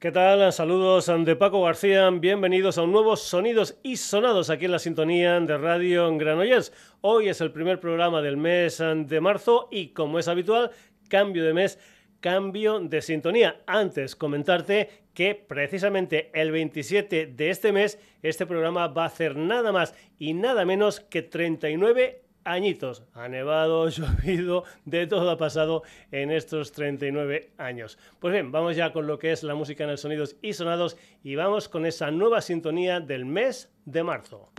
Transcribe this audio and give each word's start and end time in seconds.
¿Qué 0.00 0.10
tal? 0.12 0.50
Saludos 0.50 1.12
de 1.26 1.36
Paco 1.36 1.62
García. 1.62 2.08
Bienvenidos 2.08 2.78
a 2.78 2.82
un 2.84 2.90
nuevo 2.90 3.16
Sonidos 3.16 3.78
y 3.82 3.98
Sonados 3.98 4.48
aquí 4.48 4.64
en 4.64 4.70
la 4.70 4.78
sintonía 4.78 5.38
de 5.38 5.58
Radio 5.58 6.16
Granollers. 6.16 6.72
Hoy 7.02 7.28
es 7.28 7.42
el 7.42 7.52
primer 7.52 7.80
programa 7.80 8.22
del 8.22 8.38
mes 8.38 8.78
de 8.78 9.20
marzo 9.20 9.68
y 9.70 9.88
como 9.88 10.18
es 10.18 10.26
habitual, 10.26 10.70
cambio 11.10 11.44
de 11.44 11.52
mes, 11.52 11.78
cambio 12.20 12.80
de 12.80 13.02
sintonía. 13.02 13.60
Antes 13.66 14.16
comentarte 14.16 14.88
que 15.12 15.34
precisamente 15.34 16.30
el 16.32 16.50
27 16.50 17.26
de 17.26 17.50
este 17.50 17.70
mes 17.70 17.98
este 18.22 18.46
programa 18.46 18.86
va 18.88 19.02
a 19.02 19.08
hacer 19.08 19.36
nada 19.36 19.70
más 19.70 19.94
y 20.18 20.32
nada 20.32 20.64
menos 20.64 21.00
que 21.00 21.20
39 21.20 22.22
añitos. 22.44 23.04
Ha 23.14 23.28
nevado, 23.28 23.88
llovido, 23.88 24.64
de 24.84 25.06
todo 25.06 25.30
ha 25.30 25.36
pasado 25.36 25.82
en 26.10 26.30
estos 26.30 26.72
39 26.72 27.50
años. 27.58 27.98
Pues 28.18 28.32
bien, 28.32 28.52
vamos 28.52 28.76
ya 28.76 28.92
con 28.92 29.06
lo 29.06 29.18
que 29.18 29.32
es 29.32 29.42
la 29.42 29.54
música 29.54 29.84
en 29.84 29.90
el 29.90 29.98
sonidos 29.98 30.36
y 30.42 30.52
sonados 30.52 30.96
y 31.22 31.34
vamos 31.34 31.68
con 31.68 31.86
esa 31.86 32.10
nueva 32.10 32.40
sintonía 32.40 33.00
del 33.00 33.24
mes 33.24 33.70
de 33.84 34.02
marzo. 34.02 34.50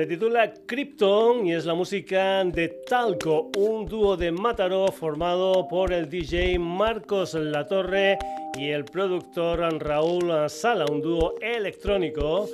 Se 0.00 0.06
titula 0.06 0.50
Krypton 0.64 1.46
y 1.46 1.52
es 1.52 1.66
la 1.66 1.74
música 1.74 2.42
de 2.42 2.68
Talco, 2.88 3.50
un 3.58 3.84
dúo 3.84 4.16
de 4.16 4.32
Mataró 4.32 4.90
formado 4.90 5.68
por 5.68 5.92
el 5.92 6.08
DJ 6.08 6.58
Marcos 6.58 7.34
Latorre 7.34 8.16
y 8.58 8.70
el 8.70 8.86
productor 8.86 9.60
Raúl 9.78 10.32
Sala, 10.48 10.86
un 10.90 11.02
dúo 11.02 11.34
electrónico 11.42 12.48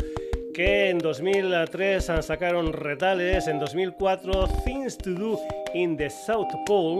que 0.52 0.90
en 0.90 0.98
2003 0.98 2.10
sacaron 2.20 2.72
Retales, 2.72 3.46
en 3.46 3.60
2004 3.60 4.48
Things 4.64 4.98
to 4.98 5.10
Do 5.10 5.38
in 5.72 5.96
the 5.96 6.10
South 6.10 6.50
Pole, 6.66 6.98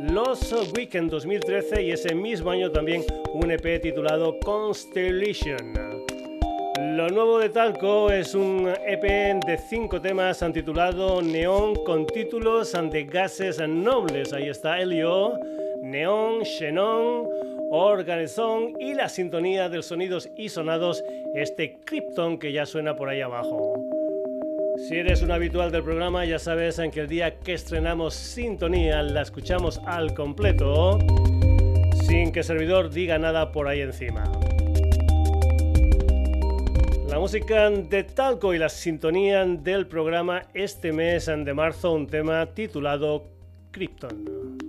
Los 0.00 0.52
Weekend 0.76 1.10
2013 1.10 1.82
y 1.82 1.92
ese 1.92 2.14
mismo 2.14 2.50
año 2.50 2.70
también 2.70 3.02
un 3.32 3.50
EP 3.50 3.80
titulado 3.80 4.38
Constellation. 4.40 5.87
Lo 6.98 7.08
nuevo 7.10 7.38
de 7.38 7.48
Talco 7.48 8.10
es 8.10 8.34
un 8.34 8.68
EP 8.84 9.02
de 9.46 9.56
cinco 9.56 10.00
temas 10.00 10.44
titulado 10.52 11.22
Neón 11.22 11.76
con 11.84 12.04
títulos 12.04 12.72
de 12.72 13.04
gases 13.04 13.60
nobles. 13.68 14.32
Ahí 14.32 14.48
está 14.48 14.80
Helio, 14.80 15.38
Neón, 15.80 16.44
Xenon, 16.44 17.28
Organizón 17.70 18.74
y 18.80 18.94
la 18.94 19.08
sintonía 19.08 19.68
de 19.68 19.80
sonidos 19.80 20.28
y 20.36 20.48
sonados, 20.48 21.04
este 21.36 21.78
Krypton 21.84 22.36
que 22.36 22.50
ya 22.50 22.66
suena 22.66 22.96
por 22.96 23.08
ahí 23.08 23.20
abajo. 23.20 23.74
Si 24.88 24.96
eres 24.96 25.22
un 25.22 25.30
habitual 25.30 25.70
del 25.70 25.84
programa, 25.84 26.24
ya 26.24 26.40
sabes 26.40 26.80
en 26.80 26.90
que 26.90 26.98
el 26.98 27.06
día 27.06 27.38
que 27.38 27.54
estrenamos 27.54 28.14
Sintonía 28.14 29.04
la 29.04 29.22
escuchamos 29.22 29.80
al 29.86 30.14
completo, 30.14 30.98
sin 32.08 32.32
que 32.32 32.40
el 32.40 32.44
servidor 32.44 32.90
diga 32.90 33.20
nada 33.20 33.52
por 33.52 33.68
ahí 33.68 33.82
encima. 33.82 34.24
La 37.18 37.22
música 37.22 37.68
de 37.68 38.04
Talco 38.04 38.54
y 38.54 38.58
la 38.58 38.68
sintonía 38.68 39.44
del 39.44 39.88
programa 39.88 40.44
este 40.54 40.92
mes 40.92 41.26
de 41.26 41.52
marzo, 41.52 41.92
un 41.92 42.06
tema 42.06 42.46
titulado 42.54 43.24
Krypton. 43.72 44.67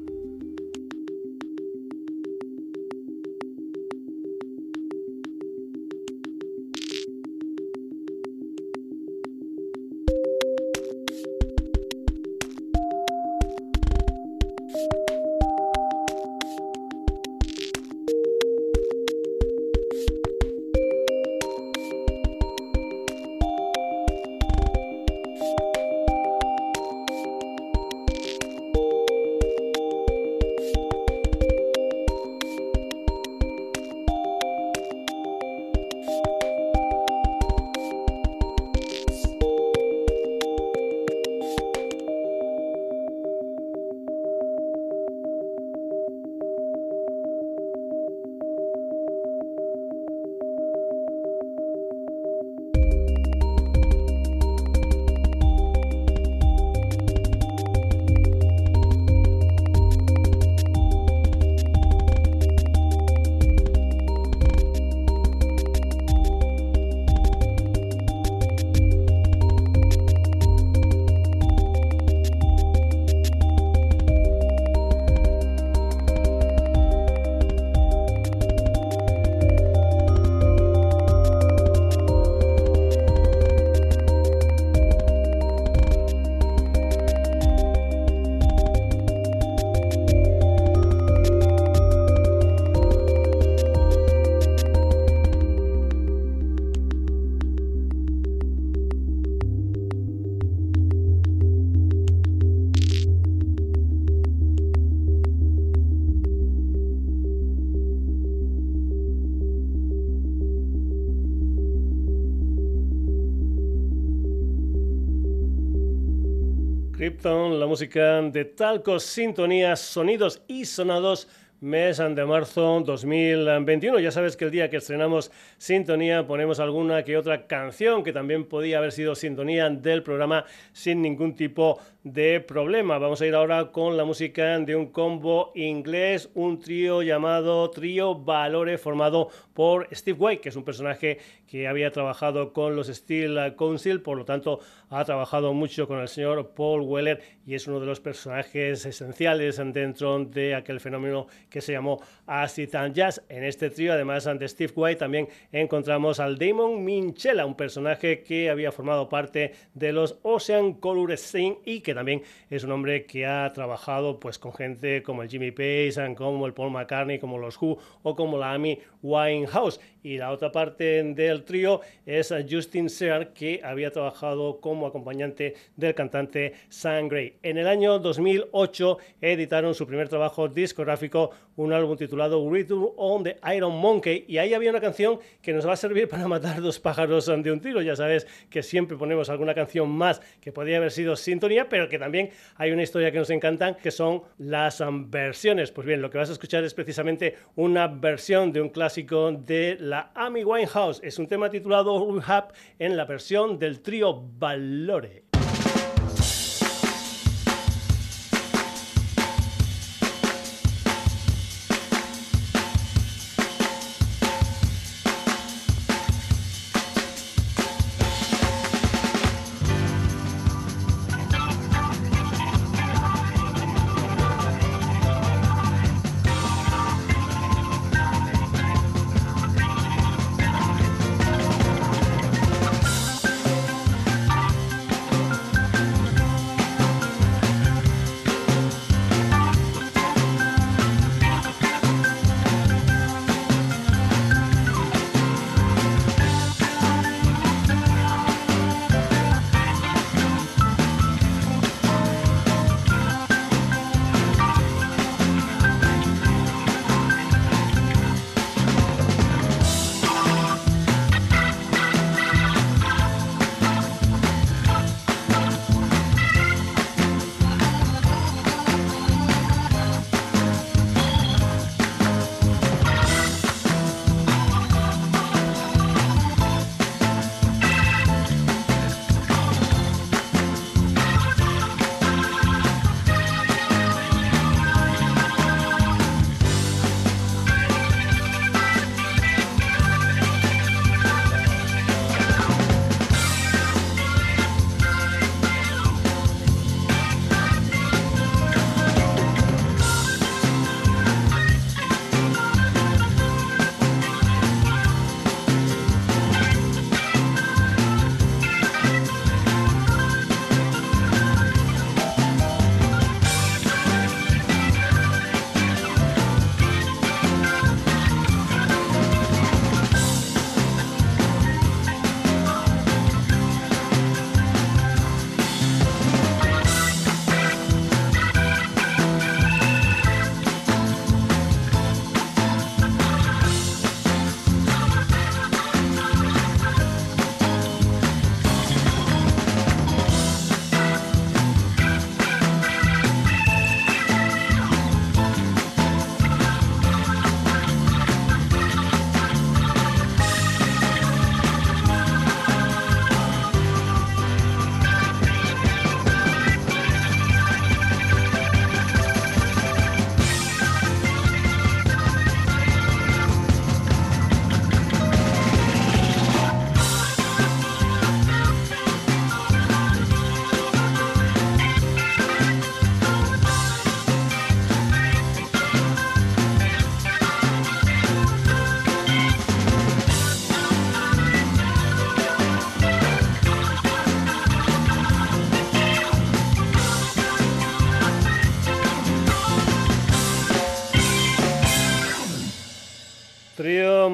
De 117.80 118.46
Talco, 118.58 119.00
sintonías, 119.00 119.80
sonidos 119.80 120.42
y 120.50 120.66
sonados 120.66 121.30
mes 121.62 121.98
de 121.98 122.26
marzo 122.26 122.82
2021. 122.86 124.00
Ya 124.00 124.12
sabes 124.12 124.36
que 124.36 124.46
el 124.46 124.52
día 124.52 124.70
que 124.70 124.78
estrenamos 124.78 125.32
Sintonía 125.58 126.28
ponemos 126.28 126.60
alguna 126.60 127.04
que 127.04 127.18
otra 127.18 127.48
canción 127.48 128.04
que 128.04 128.12
también 128.12 128.46
podía 128.46 128.80
haber 128.80 128.92
sido 128.92 129.16
sintonía 129.16 129.70
del 129.70 130.04
programa 130.04 130.44
sin 130.74 131.02
ningún 131.02 131.36
tipo 131.36 131.80
de 132.14 132.40
problema. 132.40 132.98
Vamos 132.98 133.22
a 133.22 133.28
ir 133.28 133.36
ahora 133.36 133.72
con 133.72 133.98
la 133.98 134.04
música 134.04 134.58
de 134.60 134.76
un 134.76 134.88
combo 134.88 135.52
inglés, 135.56 136.30
un 136.34 136.60
trío 136.60 137.02
llamado 137.02 137.70
Trío 137.70 138.16
Valore 138.16 138.78
formado 138.78 139.30
por 139.54 139.88
Steve 139.94 140.18
White, 140.20 140.42
que 140.42 140.50
es 140.50 140.56
un 140.56 140.64
personaje 140.64 141.20
que 141.48 141.68
había 141.68 141.92
trabajado 141.92 142.54
con 142.54 142.76
los 142.76 142.88
Steel 142.88 143.56
Council, 143.56 144.02
por 144.02 144.18
lo 144.18 144.26
tanto 144.26 144.60
ha 144.90 145.04
trabajado 145.06 145.54
mucho 145.54 145.88
con 145.88 146.00
el 146.00 146.08
señor 146.08 146.54
Paul 146.56 146.82
Weller 146.82 147.22
y 147.46 147.56
es 147.56 147.68
uno 147.68 147.80
de 147.80 147.86
los 147.86 148.00
personajes 148.00 148.86
esenciales 148.86 149.58
dentro 149.58 150.24
de 150.26 150.56
aquel 150.56 150.80
fenómeno 150.80 151.28
que 151.50 151.62
se 151.62 151.74
llamó 151.74 152.02
Acid 152.28 152.74
and 152.76 152.96
Jazz. 152.96 153.24
En 153.30 153.44
este 153.44 153.70
trío, 153.70 153.94
además 153.94 154.26
de 154.26 154.48
Steve 154.48 154.74
White, 154.76 155.00
también 155.00 155.28
encontramos 155.52 156.20
al 156.20 156.38
Damon 156.38 156.84
Minchella, 156.84 157.46
un 157.46 157.56
personaje 157.56 158.24
que 158.24 158.50
había 158.50 158.72
formado 158.72 159.10
parte 159.10 159.54
de 159.74 159.92
los 159.92 160.20
Ocean 160.24 160.74
Color 160.74 161.18
Scene 161.18 161.60
y 161.66 161.82
que 161.82 161.94
también 162.00 162.22
es 162.50 162.64
un 162.64 162.72
hombre 162.72 163.06
que 163.06 163.26
ha 163.26 163.52
trabajado 163.52 164.22
pues 164.22 164.40
con 164.40 164.54
gente 164.54 165.04
como 165.04 165.22
el 165.22 165.28
Jimmy 165.28 165.52
Page, 165.52 166.16
como 166.16 166.46
el 166.46 166.54
Paul 166.54 166.72
McCartney, 166.72 167.20
como 167.20 167.38
los 167.38 167.62
Who 167.62 167.78
o 168.04 168.16
como 168.16 168.38
la 168.38 168.54
Amy 168.54 168.80
Winehouse. 169.02 169.82
y 170.02 170.18
la 170.18 170.32
otra 170.32 170.52
parte 170.52 171.04
del 171.04 171.44
trío 171.44 171.82
es 172.06 172.34
Justin 172.50 172.90
Sear, 172.90 173.34
que 173.34 173.62
había 173.64 173.92
trabajado 173.92 174.60
como 174.62 174.88
acompañante 174.88 175.56
del 175.76 175.94
cantante 175.94 176.54
Sam 176.70 177.10
Gray. 177.10 177.36
En 177.44 177.58
el 177.58 177.68
año 177.68 178.00
2008 178.00 178.98
editaron 179.22 179.76
su 179.76 179.86
primer 179.86 180.08
trabajo 180.08 180.48
discográfico, 180.48 181.32
un 181.58 181.74
álbum 181.74 181.98
titulado 181.98 182.50
Rhythm 182.50 182.86
on 182.96 183.24
the 183.24 183.38
Iron 183.54 183.76
Monkey, 183.76 184.24
y 184.28 184.38
ahí 184.38 184.54
había 184.54 184.70
una 184.70 184.80
canción 184.80 185.20
que 185.42 185.52
nos 185.52 185.68
va 185.68 185.74
a 185.74 185.78
servir 185.78 186.08
para 186.08 186.28
matar 186.28 186.62
dos 186.62 186.80
pájaros 186.80 187.26
de 187.26 187.52
un 187.52 187.60
tiro. 187.60 187.82
Ya 187.82 187.96
sabes 187.96 188.26
que 188.50 188.64
siempre 188.64 188.98
ponemos 188.98 189.30
alguna 189.30 189.54
canción 189.54 189.90
más 189.90 190.22
que 190.40 190.54
podría 190.54 190.78
haber 190.78 190.92
sido 190.92 191.16
sintonía, 191.16 191.68
pero 191.68 191.79
que 191.88 192.00
también 192.00 192.32
hay 192.56 192.72
una 192.72 192.84
historia 192.84 193.12
que 193.12 193.20
nos 193.20 193.30
encantan, 193.30 193.76
que 193.76 193.92
son 193.92 194.24
las 194.38 194.84
versiones. 195.10 195.72
Pues 195.72 195.88
bien, 195.88 196.02
lo 196.02 196.10
que 196.10 196.18
vas 196.18 196.30
a 196.30 196.34
escuchar 196.34 196.64
es 196.64 196.74
precisamente 196.74 197.36
una 197.56 197.88
versión 197.88 198.52
de 198.52 198.62
un 198.62 198.70
clásico 198.70 199.32
de 199.32 199.78
la 199.80 200.12
Amy 200.16 200.44
Winehouse. 200.44 201.00
Es 201.04 201.20
un 201.20 201.28
tema 201.28 201.50
titulado 201.50 202.12
Rehab 202.12 202.52
en 202.80 202.98
la 202.98 203.06
versión 203.06 203.60
del 203.60 203.82
trío 203.82 204.22
Valore. 204.38 205.29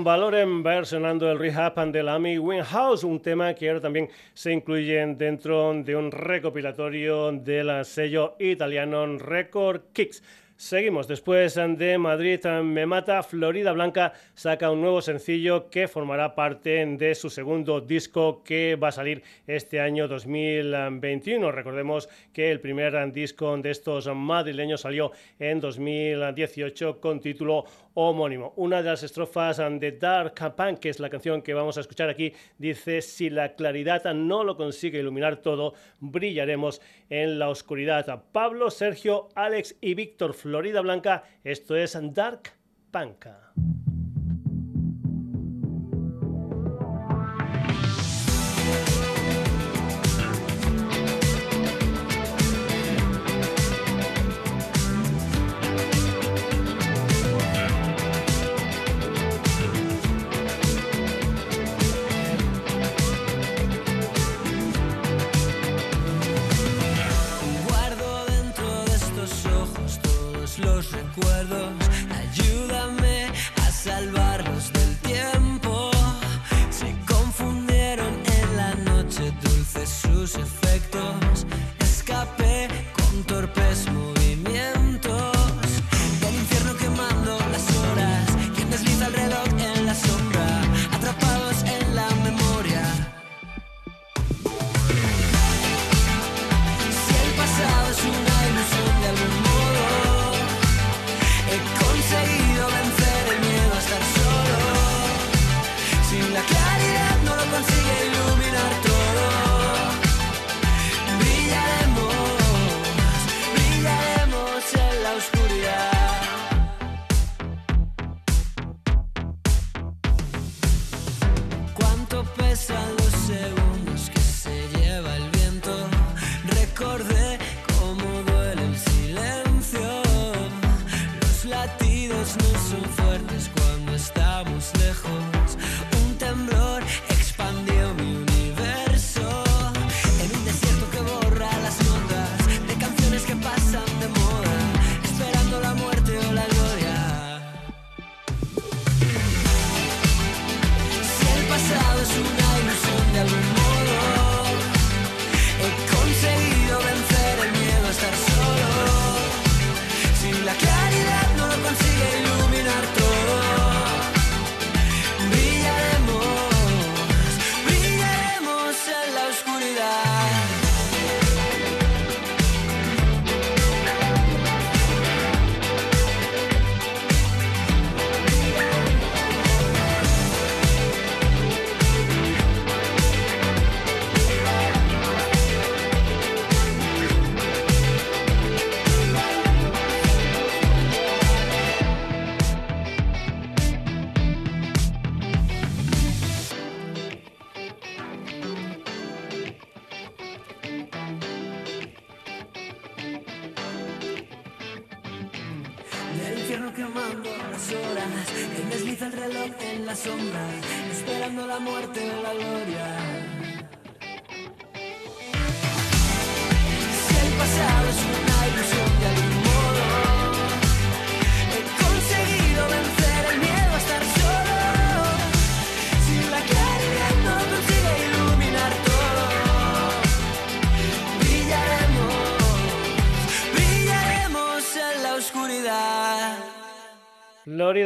Valoren 0.05 0.61
versionando 0.61 1.31
el 1.31 1.39
Rehab 1.39 1.79
and 1.79 1.91
the 1.91 2.03
Lamy 2.03 2.37
House, 2.63 3.03
un 3.03 3.19
tema 3.23 3.55
que 3.55 3.69
ahora 3.69 3.81
también 3.81 4.07
se 4.35 4.53
incluye 4.53 5.03
dentro 5.15 5.73
de 5.73 5.95
un 5.95 6.11
recopilatorio 6.11 7.31
del 7.31 7.83
sello 7.83 8.35
italiano 8.37 9.17
Record 9.17 9.85
Kicks. 9.93 10.21
Seguimos, 10.57 11.09
después 11.09 11.55
de 11.55 11.97
Madrid 11.97 12.39
me 12.63 12.85
mata, 12.85 13.23
Florida 13.23 13.73
Blanca 13.73 14.13
saca 14.35 14.71
un 14.71 14.79
nuevo 14.79 15.01
sencillo 15.01 15.69
que 15.69 15.89
formará 15.89 16.33
parte 16.33 16.85
de 16.85 17.13
su 17.13 17.29
segundo 17.29 17.81
disco 17.81 18.41
que 18.41 18.77
va 18.77 18.87
a 18.87 18.93
salir 18.93 19.21
este 19.47 19.81
año 19.81 20.07
2021. 20.07 21.51
Recordemos 21.51 22.07
que 22.31 22.51
el 22.51 22.61
primer 22.61 23.11
disco 23.11 23.57
de 23.57 23.71
estos 23.71 24.07
madrileños 24.15 24.79
salió 24.79 25.11
en 25.39 25.59
2018 25.59 27.01
con 27.01 27.19
título 27.19 27.65
homónimo. 27.95 28.53
Una 28.57 28.83
de 28.83 28.89
las 28.89 29.03
estrofas 29.03 29.57
de 29.57 29.91
Dark 29.93 30.55
Punk, 30.55 30.79
que 30.79 30.89
es 30.89 30.99
la 30.99 31.09
canción 31.09 31.41
que 31.41 31.53
vamos 31.53 31.77
a 31.77 31.81
escuchar 31.81 32.09
aquí, 32.09 32.33
dice, 32.57 33.01
si 33.01 33.29
la 33.29 33.55
claridad 33.55 34.13
no 34.13 34.43
lo 34.43 34.55
consigue 34.55 34.99
iluminar 34.99 35.37
todo, 35.37 35.73
brillaremos 35.99 36.81
en 37.09 37.39
la 37.39 37.49
oscuridad. 37.49 38.23
Pablo, 38.31 38.69
Sergio, 38.69 39.29
Alex 39.33 39.75
y 39.81 39.95
Víctor 39.95 40.33
Florida 40.33 40.81
Blanca, 40.81 41.23
esto 41.43 41.75
es 41.75 41.97
Dark 42.13 42.51
Punk. 42.91 43.25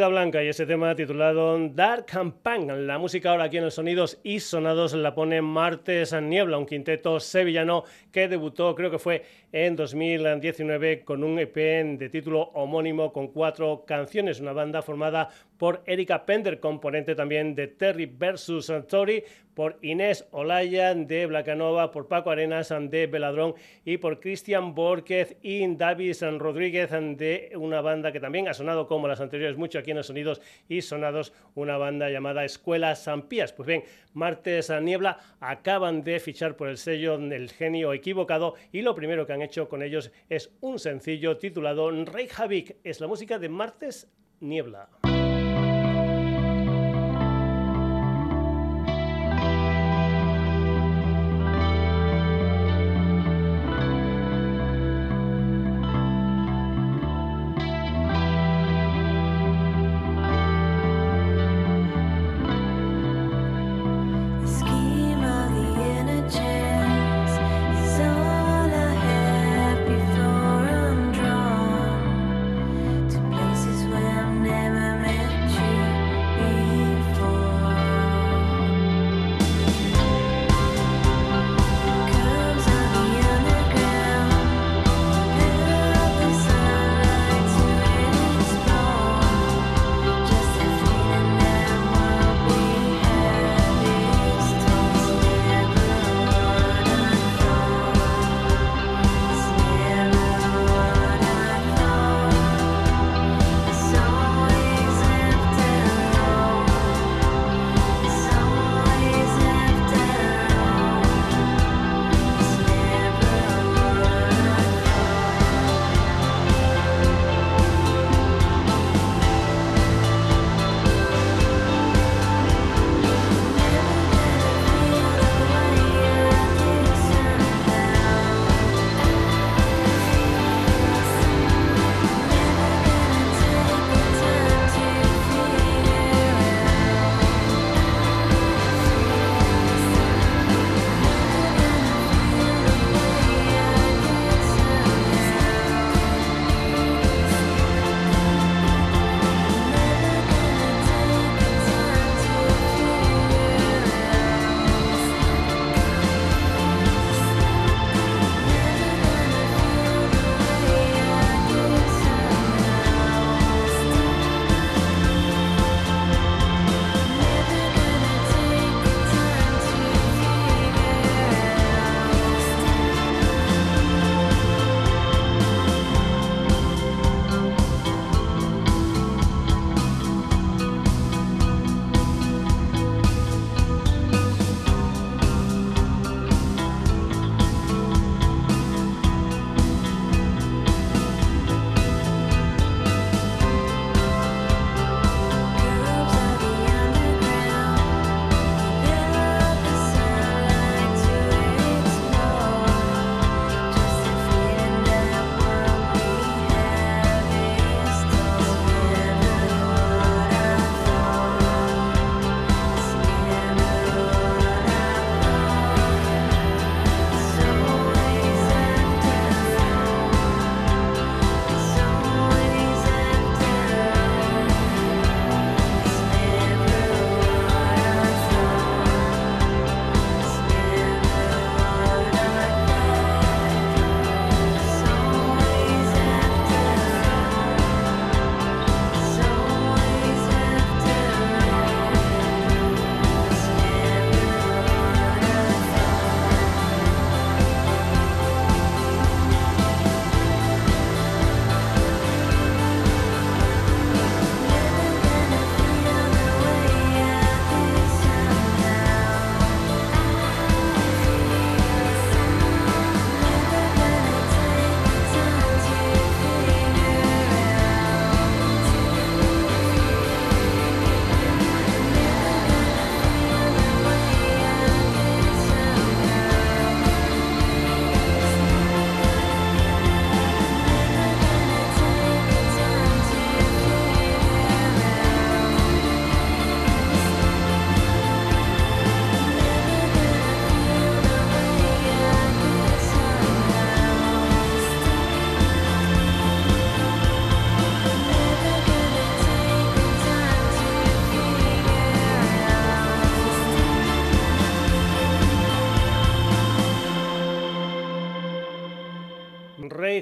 Blanca 0.07 0.43
y 0.43 0.47
ese 0.47 0.65
tema 0.65 0.95
titulado 0.95 1.57
Dark 1.69 2.05
and. 2.13 2.71
La 2.85 2.97
música 2.97 3.31
ahora 3.31 3.45
aquí 3.45 3.57
en 3.57 3.65
los 3.65 3.73
Sonidos 3.73 4.19
y 4.23 4.39
Sonados 4.39 4.93
la 4.93 5.13
pone 5.13 5.41
Martes 5.41 6.13
Niebla, 6.13 6.57
un 6.57 6.65
quinteto 6.65 7.19
sevillano 7.19 7.83
que 8.11 8.27
debutó, 8.27 8.73
creo 8.75 8.89
que 8.89 8.99
fue 8.99 9.25
en 9.51 9.75
2019, 9.75 11.03
con 11.03 11.23
un 11.23 11.39
EP 11.39 11.55
de 11.55 12.09
título 12.09 12.51
homónimo 12.53 13.11
con 13.11 13.27
cuatro 13.27 13.83
canciones. 13.85 14.39
Una 14.39 14.53
banda 14.53 14.81
formada 14.81 15.29
por 15.59 15.83
Erika 15.85 16.25
Pender, 16.25 16.59
componente 16.59 17.13
también 17.13 17.53
de 17.53 17.67
Terry 17.67 18.05
vs. 18.05 18.87
Tori, 18.87 19.23
por 19.53 19.77
Inés 19.81 20.25
Olaya 20.31 20.95
de 20.95 21.25
Blacanova, 21.25 21.91
por 21.91 22.07
Paco 22.07 22.31
Arenas 22.31 22.69
de 22.69 23.07
Beladrón 23.07 23.55
y 23.83 23.97
por 23.97 24.21
Cristian 24.21 24.73
Borquez 24.73 25.35
y 25.41 25.75
Davis 25.75 26.21
Rodríguez 26.21 26.91
de 26.91 27.51
una 27.57 27.81
banda 27.81 28.13
que 28.13 28.21
también 28.21 28.47
ha 28.47 28.53
sonado 28.53 28.87
como 28.87 29.09
las 29.09 29.19
anteriores 29.19 29.57
mucho 29.57 29.79
aquí 29.79 29.91
en 29.91 29.97
los 29.97 30.07
sonidos 30.07 30.41
y 30.69 30.81
sonados, 30.81 31.33
una 31.55 31.77
banda 31.77 32.09
llamada 32.09 32.45
Escuela 32.45 32.95
San 32.95 33.23
Pías. 33.23 33.51
Pues 33.51 33.67
bien, 33.67 33.83
Martes 34.13 34.69
a 34.69 34.79
Niebla 34.79 35.19
acaban 35.41 36.05
de 36.05 36.21
fichar 36.21 36.55
por 36.55 36.69
el 36.69 36.77
sello 36.77 37.17
del 37.17 37.49
genio 37.51 37.91
equivocado 37.91 38.55
y 38.71 38.81
lo 38.81 38.95
primero 38.95 39.27
que 39.27 39.33
han 39.33 39.41
hecho 39.41 39.67
con 39.67 39.83
ellos 39.83 40.09
es 40.29 40.53
un 40.61 40.79
sencillo 40.79 41.37
titulado 41.37 41.91
Reykjavik. 41.91 42.77
Es 42.85 43.01
la 43.01 43.07
música 43.07 43.37
de 43.37 43.49
Martes 43.49 44.09
Niebla. 44.39 44.98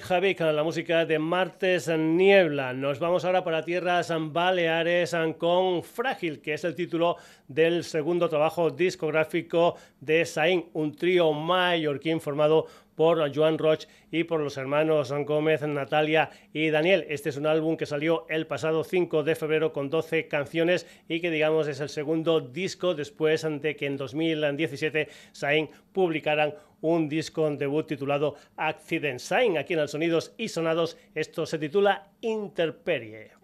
Ray 0.10 0.36
Javik, 0.36 0.40
la 0.40 0.64
música 0.64 1.06
de 1.06 1.20
Martes 1.20 1.88
Niebla. 1.90 2.74
Nos 2.74 3.00
vamos 3.00 3.26
ahora 3.26 3.44
para 3.44 3.64
tierras 3.64 4.12
baleares 4.32 5.16
con 5.38 5.84
Frágil, 5.84 6.40
que 6.40 6.54
es 6.54 6.64
el 6.64 6.76
título 6.76 7.18
del 7.48 7.84
segundo 7.84 8.30
trabajo 8.30 8.70
discográfico 8.70 9.76
de 10.00 10.26
Sain, 10.26 10.66
un 10.74 10.96
trío 10.96 11.34
mallorquín 11.34 12.22
formado 12.22 12.68
por 12.98 13.32
Joan 13.34 13.60
Roch 13.60 13.86
y 14.12 14.24
por 14.24 14.40
los 14.40 14.58
hermanos 14.58 15.14
Gómez, 15.26 15.62
Natalia 15.62 16.32
y 16.52 16.72
Daniel. 16.72 17.06
Este 17.10 17.30
es 17.30 17.38
un 17.38 17.46
álbum 17.46 17.78
que 17.78 17.86
salió 17.86 18.26
el 18.28 18.48
pasado 18.48 18.84
5 18.84 19.24
de 19.24 19.36
febrero 19.36 19.72
con 19.72 19.92
12 19.92 20.28
canciones 20.28 20.88
y 21.08 21.22
que 21.22 21.30
digamos 21.30 21.68
es 21.68 21.80
el 21.80 21.90
segundo 21.90 22.42
disco 22.42 22.96
después 22.96 23.46
de 23.62 23.76
que 23.76 23.86
en 23.86 23.98
2017 23.98 25.10
Sain 25.32 25.70
publicaran 25.94 26.56
un 26.82 27.08
disco 27.08 27.48
debut 27.52 27.86
titulado 27.86 28.36
Accident 28.56 29.20
Sign. 29.20 29.60
Aquí 29.60 29.74
en 29.74 29.80
el 29.80 29.90
Sonidos 29.90 30.34
y 30.36 30.48
Sonados 30.48 30.98
esto 31.14 31.46
se 31.46 31.60
titula 31.60 32.10
Interperie. 32.22 33.37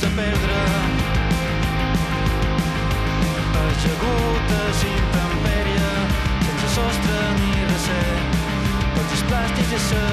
temps 0.00 0.04
a 0.04 0.16
perdre 0.16 0.54
Ajagut 3.60 4.50
a 4.50 4.72
intempèrie 4.88 5.90
Sense 6.44 6.68
sostre 6.74 7.18
ni 7.40 7.50
recer. 7.72 8.12
Tots 8.94 9.12
els 9.12 9.26
plàstics 9.28 9.72
i 9.72 9.82
ser 9.88 10.09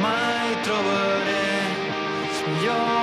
Mai 0.00 0.62
trobare 0.62 1.46
millor 2.46 2.95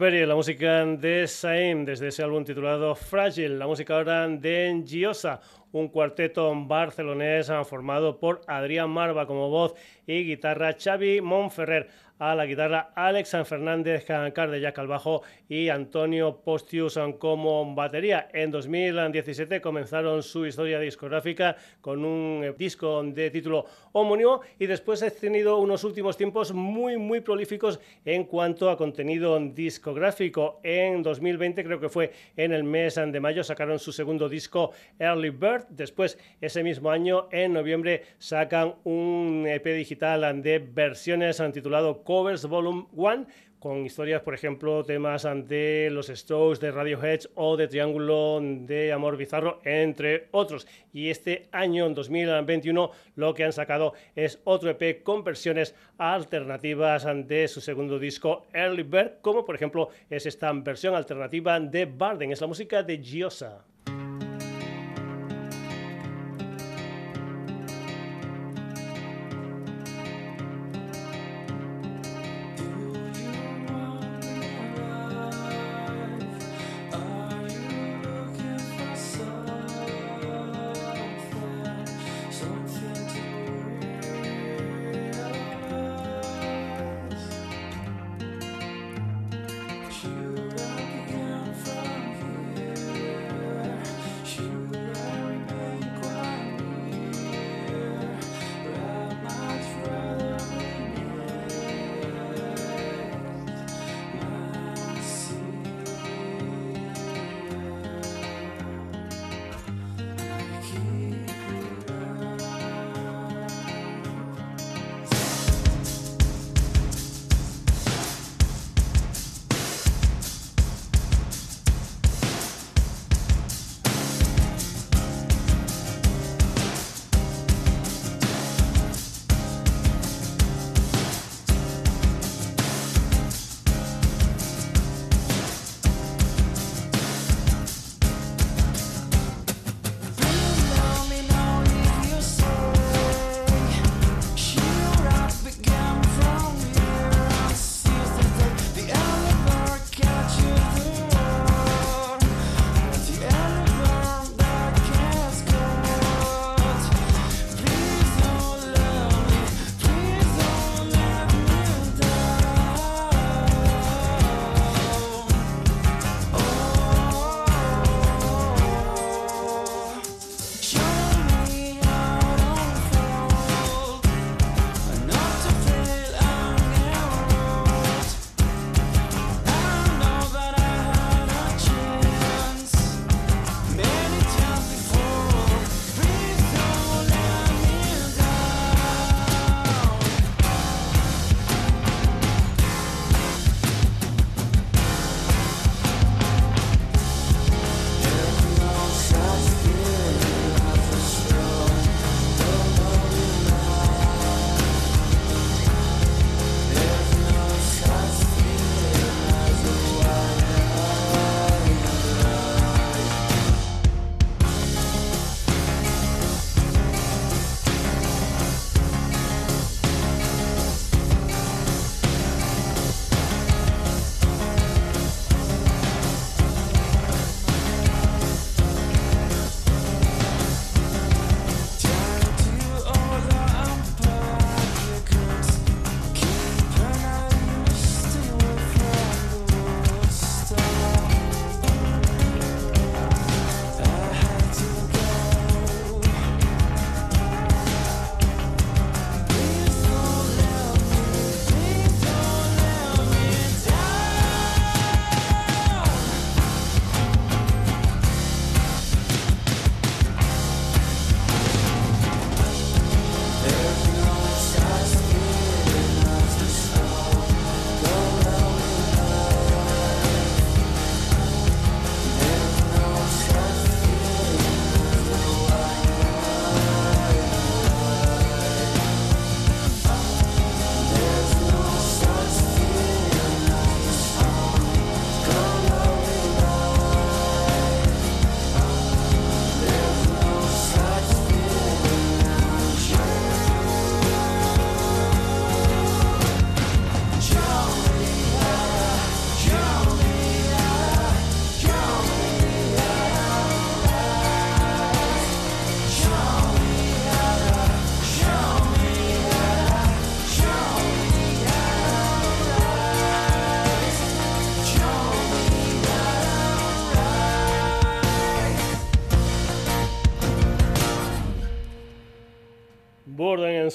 La 0.00 0.34
música 0.34 0.86
de 0.86 1.26
Saim, 1.28 1.84
desde 1.84 2.08
ese 2.08 2.22
álbum 2.22 2.42
titulado 2.42 2.94
Fragile, 2.94 3.58
la 3.58 3.66
música 3.66 3.96
ahora 3.96 4.26
de 4.28 4.82
Giosa, 4.86 5.42
un 5.72 5.88
cuarteto 5.88 6.50
barcelonés 6.66 7.52
formado 7.68 8.18
por 8.18 8.40
Adrián 8.46 8.88
Marva 8.88 9.26
como 9.26 9.50
voz 9.50 9.74
y 10.06 10.24
guitarra, 10.24 10.74
Xavi 10.82 11.20
Monferrer 11.20 11.90
a 12.20 12.34
la 12.34 12.44
guitarra, 12.44 12.92
Alex 12.94 13.30
Fernández 13.44 14.06
Jack 14.06 14.78
al 14.78 14.86
bajo 14.86 15.22
y 15.48 15.70
Antonio 15.70 16.42
Postius 16.44 16.98
como 17.18 17.74
batería. 17.74 18.28
En 18.34 18.50
2017 18.50 19.62
comenzaron 19.62 20.22
su 20.22 20.44
historia 20.44 20.78
discográfica 20.78 21.56
con 21.80 22.04
un 22.04 22.54
disco 22.58 23.02
de 23.02 23.30
título 23.30 23.64
homónimo 23.92 24.42
y 24.58 24.66
después 24.66 25.00
he 25.00 25.10
tenido 25.10 25.56
unos 25.56 25.82
últimos 25.82 26.18
tiempos 26.18 26.52
muy 26.52 26.98
muy 26.98 27.20
prolíficos 27.20 27.80
en 28.04 28.24
cuanto 28.24 28.68
a 28.68 28.76
contenido 28.76 29.40
discográfico. 29.40 30.60
En 30.62 31.02
2020 31.02 31.64
creo 31.64 31.80
que 31.80 31.88
fue 31.88 32.12
en 32.36 32.52
el 32.52 32.64
mes 32.64 32.96
de 32.96 33.18
mayo 33.18 33.42
sacaron 33.42 33.78
su 33.78 33.92
segundo 33.92 34.28
disco 34.28 34.72
Early 34.98 35.30
Bird. 35.30 35.68
Después 35.70 36.18
ese 36.42 36.62
mismo 36.62 36.90
año 36.90 37.28
en 37.32 37.54
noviembre 37.54 38.02
sacan 38.18 38.74
un 38.84 39.46
EP 39.48 39.64
digital 39.64 40.42
de 40.42 40.58
versiones 40.58 41.40
titulado 41.52 42.02
Covers 42.10 42.44
Volume 42.46 42.86
1 42.96 43.26
con 43.60 43.86
historias, 43.86 44.20
por 44.22 44.34
ejemplo, 44.34 44.82
temas 44.82 45.24
ante 45.24 45.88
los 45.90 46.08
Strokes 46.08 46.58
de 46.58 46.72
Radiohead 46.72 47.20
o 47.36 47.56
de 47.56 47.68
Triángulo 47.68 48.40
de 48.42 48.92
Amor 48.92 49.16
Bizarro, 49.16 49.60
entre 49.62 50.26
otros. 50.32 50.66
Y 50.92 51.08
este 51.08 51.46
año, 51.52 51.86
en 51.86 51.94
2021, 51.94 52.90
lo 53.14 53.32
que 53.32 53.44
han 53.44 53.52
sacado 53.52 53.92
es 54.16 54.40
otro 54.42 54.70
EP 54.70 55.04
con 55.04 55.22
versiones 55.22 55.76
alternativas 55.98 57.06
de 57.28 57.46
su 57.46 57.60
segundo 57.60 58.00
disco, 58.00 58.44
Early 58.52 58.82
Bird, 58.82 59.20
como 59.20 59.44
por 59.44 59.54
ejemplo 59.54 59.90
es 60.10 60.26
esta 60.26 60.52
versión 60.52 60.96
alternativa 60.96 61.60
de 61.60 61.84
Barden, 61.84 62.32
es 62.32 62.40
la 62.40 62.48
música 62.48 62.82
de 62.82 62.98
Giosa. 62.98 63.69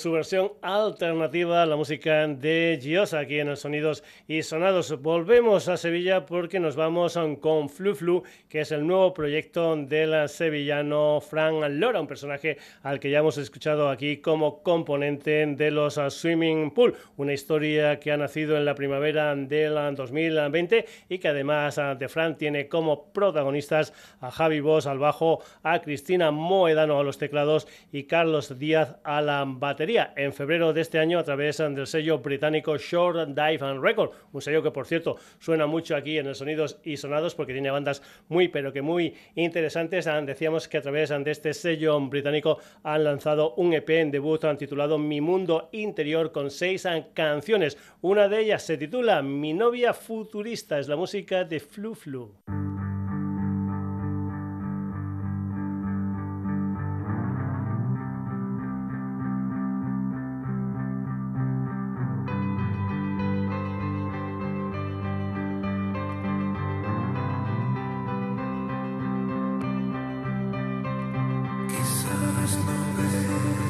Su 0.06 0.12
versión 0.12 0.52
alternativa, 0.62 1.66
la 1.66 1.76
música 1.76 2.28
de 2.28 2.78
Giosa 2.80 3.18
aquí 3.18 3.40
en 3.40 3.48
el 3.48 3.58
Sonidos 3.58 4.04
y 4.28 4.42
Sonados. 4.42 5.02
Volvemos 5.02 5.68
a 5.68 5.78
Sevilla 5.78 6.26
porque 6.26 6.60
nos 6.60 6.76
vamos 6.76 7.18
con 7.40 7.70
Flu 7.70 7.96
Flu, 7.96 8.24
que 8.50 8.62
es 8.62 8.72
el 8.72 8.86
nuevo 8.86 9.14
proyecto 9.14 9.76
del 9.76 10.28
sevillano 10.30 11.22
Fran 11.22 11.80
Lora, 11.80 12.02
un 12.02 12.08
personaje 12.08 12.58
al 12.82 13.00
que 13.00 13.12
ya 13.12 13.20
hemos 13.20 13.38
escuchado 13.38 13.90
aquí 13.90 14.18
como 14.18 14.64
componente 14.64 15.46
de 15.46 15.72
los 15.72 16.00
Swimming 16.10 16.72
Pool, 16.72 16.96
una 17.18 17.34
historia 17.34 18.00
que 18.00 18.12
ha 18.12 18.18
nacido 18.18 18.58
en 18.58 18.66
la 18.66 18.76
primavera 18.76 19.36
del 19.36 19.96
2020 19.96 20.86
y 21.10 21.20
que 21.20 21.28
además 21.28 21.80
de 21.98 22.10
Fran 22.10 22.38
tiene 22.38 22.68
como 22.68 23.12
protagonistas 23.14 23.94
a 24.22 24.32
Javi 24.32 24.60
Bosch 24.60 24.88
al 24.88 25.00
bajo, 25.00 25.44
a 25.62 25.82
Cristina 25.82 26.32
Moedano 26.32 27.00
a 27.00 27.04
los 27.04 27.18
teclados 27.18 27.68
y 27.92 28.04
Carlos 28.04 28.58
Díaz 28.58 28.98
a 29.04 29.22
la 29.22 29.44
batería. 29.46 30.14
En 30.16 30.34
febrero 30.34 30.74
de 30.74 30.82
este 30.82 31.00
año, 31.00 31.20
a 31.20 31.24
través 31.24 31.58
del 31.58 31.88
sello 31.88 32.20
británico 32.20 32.78
Short 32.78 33.30
Dive 33.30 33.60
and 33.62 33.84
Record, 33.84 34.15
un 34.32 34.42
sello 34.42 34.64
que 34.64 34.72
por 34.72 34.88
cierto 34.88 35.18
suena 35.40 35.68
mucho 35.68 35.96
aquí 35.96 36.18
en 36.18 36.28
el 36.28 36.36
Sonidos 36.36 36.80
y 36.84 36.98
Sonados 36.98 37.36
porque 37.36 37.54
tiene 37.54 37.72
bandas 37.72 38.02
muy 38.28 38.48
pero 38.48 38.72
que 38.74 38.82
muy 38.82 39.14
interesantes. 39.36 40.08
Ah, 40.08 40.22
decíamos 40.22 40.68
que 40.68 40.78
a 40.78 40.82
través 40.82 41.10
de 41.10 41.32
este 41.32 41.54
sello 41.54 42.00
británico 42.02 42.60
han 42.84 43.04
lanzado 43.04 43.54
un 43.56 43.74
EP 43.74 43.90
en 43.90 44.12
debut 44.12 44.44
titulado 44.58 44.98
Mi 44.98 45.22
Mundo 45.22 45.70
Interior 45.72 46.32
con 46.32 46.52
seis 46.52 46.88
canciones. 47.14 47.78
Una 48.02 48.28
de 48.28 48.42
ellas 48.42 48.64
se 48.64 48.78
titula 48.78 49.22
Mi 49.22 49.54
novia 49.54 49.94
futurista, 49.94 50.80
es 50.80 50.88
la 50.88 50.96
música 50.96 51.44
de 51.44 51.60
Flu 51.60 51.96
Flu. 51.96 52.34
there's 72.46 72.58
no 72.58 73.60
way. 73.60 73.65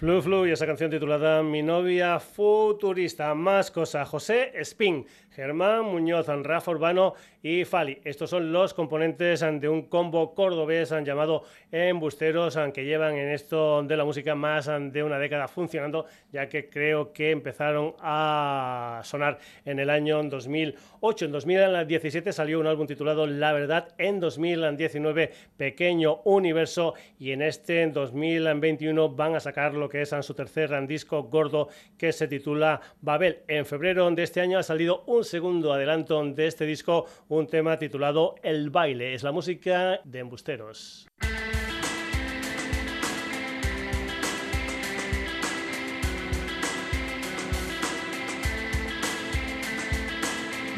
Flu 0.00 0.46
y 0.46 0.50
esa 0.50 0.64
canción 0.64 0.90
titulada 0.90 1.42
Mi 1.42 1.62
novia 1.62 2.18
futurista. 2.18 3.34
Más 3.34 3.70
cosas. 3.70 4.08
José 4.08 4.50
Spin, 4.60 5.04
Germán 5.40 5.86
Muñoz, 5.86 6.26
Rafa 6.28 6.70
Urbano 6.70 7.14
y 7.42 7.64
Fali. 7.64 7.98
Estos 8.04 8.28
son 8.28 8.52
los 8.52 8.74
componentes 8.74 9.40
de 9.40 9.70
un 9.70 9.88
combo 9.88 10.34
cordobés 10.34 10.90
llamado 11.02 11.44
Embusteros, 11.72 12.58
que 12.74 12.84
llevan 12.84 13.14
en 13.14 13.30
esto 13.30 13.82
de 13.82 13.96
la 13.96 14.04
música 14.04 14.34
más 14.34 14.66
de 14.66 15.02
una 15.02 15.18
década 15.18 15.48
funcionando, 15.48 16.04
ya 16.30 16.46
que 16.46 16.68
creo 16.68 17.14
que 17.14 17.30
empezaron 17.30 17.94
a 18.00 19.00
sonar 19.02 19.38
en 19.64 19.78
el 19.78 19.88
año 19.88 20.22
2008. 20.22 21.24
En 21.24 21.32
2017 21.32 22.34
salió 22.34 22.60
un 22.60 22.66
álbum 22.66 22.86
titulado 22.86 23.26
La 23.26 23.54
Verdad. 23.54 23.94
En 23.96 24.20
2019 24.20 25.32
Pequeño 25.56 26.20
Universo 26.24 26.92
y 27.18 27.32
en 27.32 27.40
este 27.40 27.80
en 27.80 27.94
2021 27.94 29.08
van 29.08 29.36
a 29.36 29.40
sacar 29.40 29.72
lo 29.72 29.88
que 29.88 30.02
es 30.02 30.10
su 30.20 30.34
tercer 30.34 30.86
disco 30.86 31.22
gordo 31.22 31.68
que 31.96 32.12
se 32.12 32.28
titula 32.28 32.82
Babel. 33.00 33.38
En 33.48 33.64
febrero 33.64 34.10
de 34.10 34.22
este 34.22 34.42
año 34.42 34.58
ha 34.58 34.62
salido 34.62 35.02
un 35.06 35.24
segundo 35.30 35.72
adelanto 35.72 36.22
de 36.24 36.46
este 36.48 36.66
disco, 36.66 37.06
un 37.28 37.46
tema 37.46 37.78
titulado 37.78 38.34
El 38.42 38.70
baile. 38.70 39.14
Es 39.14 39.22
la 39.22 39.30
música 39.30 40.00
de 40.02 40.18
Embusteros. 40.18 41.06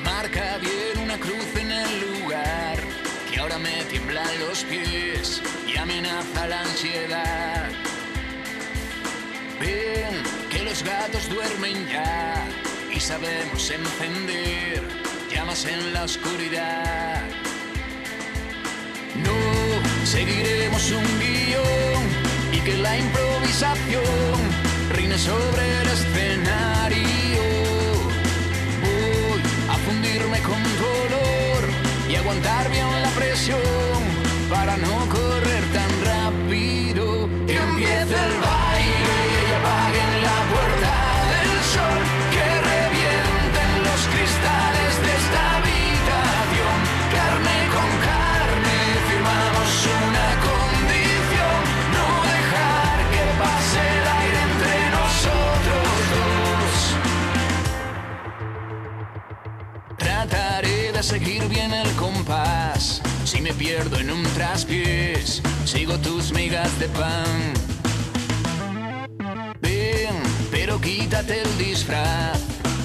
Marca 0.04 0.58
bien 0.58 1.02
una 1.02 1.18
cruz 1.18 1.56
en 1.56 1.72
el 1.72 2.20
lugar 2.20 2.78
que 3.32 3.40
ahora 3.40 3.58
me 3.58 3.82
tiemblan 3.84 4.38
los 4.38 4.64
pies 4.64 5.42
y 5.66 5.78
amenaza 5.78 6.46
la 6.46 6.60
ansiedad. 6.60 7.70
Ven 9.58 10.22
que 10.50 10.62
los 10.62 10.82
gatos 10.84 11.26
duermen 11.30 11.88
ya 11.88 12.46
sabemos 13.02 13.68
encender 13.68 14.80
llamas 15.28 15.64
en 15.64 15.92
la 15.92 16.04
oscuridad. 16.04 17.24
No 19.16 20.06
seguiremos 20.06 20.88
un 20.92 21.04
guion 21.18 22.02
y 22.52 22.60
que 22.60 22.76
la 22.76 22.96
improvisación 22.96 24.36
reine 24.90 25.18
sobre 25.18 25.80
el 25.80 25.88
escenario. 25.88 27.42
Voy 28.84 29.42
a 29.68 29.76
fundirme 29.78 30.38
con 30.42 30.62
dolor 30.62 31.62
y 32.08 32.14
aguantar 32.14 32.70
bien 32.70 32.86
la 33.02 33.10
presión 33.10 34.02
para 34.48 34.76
no 34.76 35.08
correr. 35.08 35.61
Seguir 61.02 61.46
bien 61.48 61.74
el 61.74 61.90
compás 61.96 63.02
si 63.24 63.40
me 63.40 63.52
pierdo 63.52 63.98
en 63.98 64.10
un 64.10 64.22
traspiés, 64.34 65.42
sigo 65.64 65.98
tus 65.98 66.32
migas 66.32 66.78
de 66.78 66.88
pan. 66.88 67.52
Ven, 69.60 70.14
pero 70.50 70.80
quítate 70.80 71.42
el 71.42 71.58
disfraz, 71.58 72.38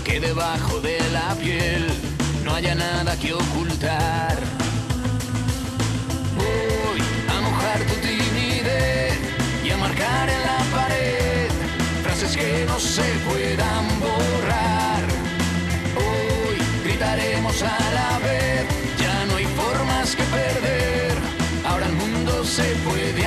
que 0.04 0.20
debajo 0.20 0.82
de 0.82 1.00
la 1.12 1.36
piel 1.36 1.86
no 2.44 2.56
haya 2.56 2.76
nada 2.76 3.16
que 3.18 3.34
ocultar. 3.34 4.36
Voy 6.36 7.00
a 7.30 7.42
mojar 7.42 7.80
tu 7.82 7.94
timidez 7.96 9.18
y 9.64 9.70
a 9.70 9.78
marcar 9.78 10.30
en 10.30 10.42
la 10.42 10.78
pared 10.78 11.50
frases 12.04 12.36
que 12.36 12.66
no 12.68 12.80
se 12.80 13.08
puedan 13.28 14.00
borrar. 14.00 15.04
Hoy 15.96 16.58
gritaremos 16.84 17.62
a 17.64 17.87
se 22.58 22.76
puede 22.78 23.27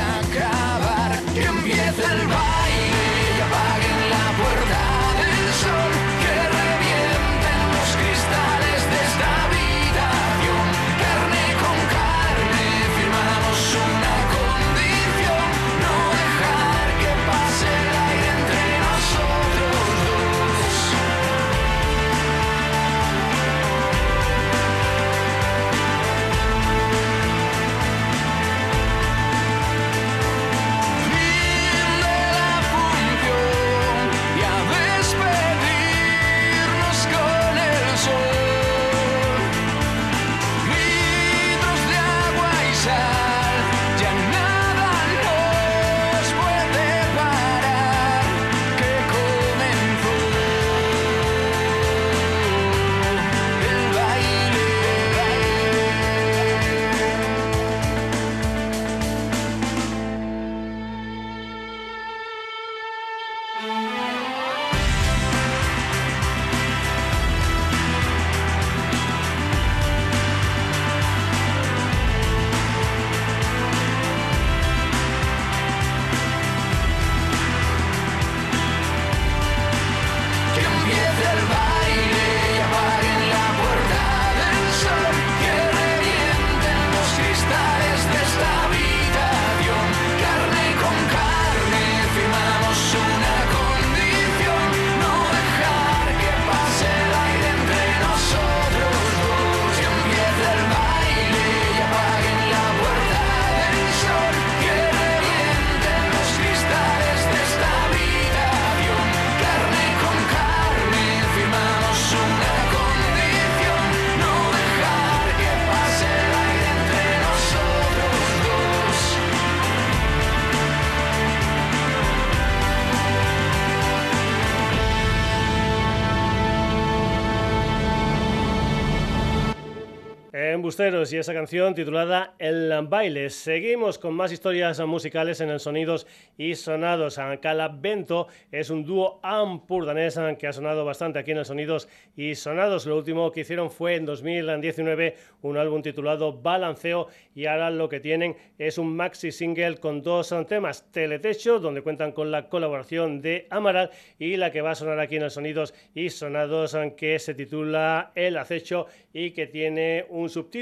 Embusteros 130.71 131.13
y 131.13 131.17
esa 131.17 131.35
canción 131.35 131.75
titulada 131.75 132.35
El 132.39 132.73
baile. 132.87 133.29
Seguimos 133.31 133.99
con 133.99 134.15
más 134.15 134.31
historias 134.31 134.79
musicales 134.87 135.41
en 135.41 135.51
el 135.51 135.59
Sonidos 135.59 136.07
y 136.39 136.55
Sonados. 136.55 137.19
Calavento 137.43 138.29
es 138.53 138.71
un 138.71 138.85
dúo 138.85 139.19
ampurdanés 139.25 140.17
que 140.39 140.47
ha 140.47 140.53
sonado 140.53 140.85
bastante 140.85 141.19
aquí 141.19 141.33
en 141.33 141.39
el 141.39 141.45
Sonidos 141.45 141.89
y 142.15 142.37
Sonados. 142.37 142.87
Lo 142.87 142.97
último 142.97 143.33
que 143.33 143.41
hicieron 143.41 143.69
fue 143.73 143.97
en 143.97 144.07
2019 144.07 145.17
un 145.43 145.57
álbum 145.57 145.83
titulado 145.83 146.41
Balanceo 146.41 147.09
y 147.35 147.47
ahora 147.47 147.71
lo 147.71 147.89
que 147.89 147.99
tienen 147.99 148.37
es 148.57 148.79
un 148.79 148.95
maxi 148.95 149.33
single 149.33 149.79
con 149.79 150.03
dos 150.03 150.33
temas. 150.47 150.89
Teletecho, 150.93 151.59
donde 151.59 151.83
cuentan 151.83 152.13
con 152.13 152.31
la 152.31 152.49
colaboración 152.49 153.21
de 153.21 153.49
Amaral 153.51 153.91
y 154.21 154.37
la 154.37 154.53
que 154.53 154.61
va 154.61 154.71
a 154.71 154.77
sonar 154.77 155.01
aquí 155.01 155.17
en 155.17 155.23
el 155.23 155.33
Sonidos 155.33 155.75
y 155.97 156.11
Sonados 156.11 156.77
que 156.97 157.19
se 157.19 157.35
titula 157.35 158.13
El 158.15 158.37
acecho 158.37 158.87
y 159.13 159.33
que 159.33 159.49
tiene 159.49 160.07
un 160.11 160.29
subtítulo, 160.29 160.60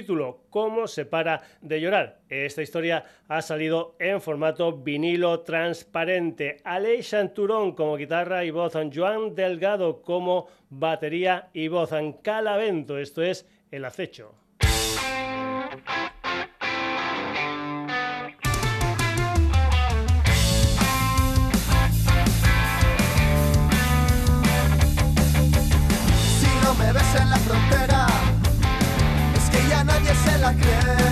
¿Cómo 0.50 0.86
se 0.86 1.04
para 1.04 1.42
de 1.60 1.80
llorar? 1.80 2.20
Esta 2.28 2.62
historia 2.62 3.04
ha 3.28 3.42
salido 3.42 3.96
en 3.98 4.20
formato 4.20 4.72
vinilo 4.72 5.40
transparente. 5.40 6.58
Aleix 6.64 7.14
Turón 7.34 7.72
como 7.72 7.96
guitarra 7.96 8.44
y 8.44 8.50
voz, 8.50 8.74
Joan 8.94 9.34
Delgado 9.34 10.02
como 10.02 10.48
batería 10.70 11.48
y 11.52 11.68
voz, 11.68 11.90
Calavento, 12.22 12.98
esto 12.98 13.22
es 13.22 13.46
El 13.70 13.84
acecho. 13.84 14.34
La 30.48 30.54
cree. 30.54 31.07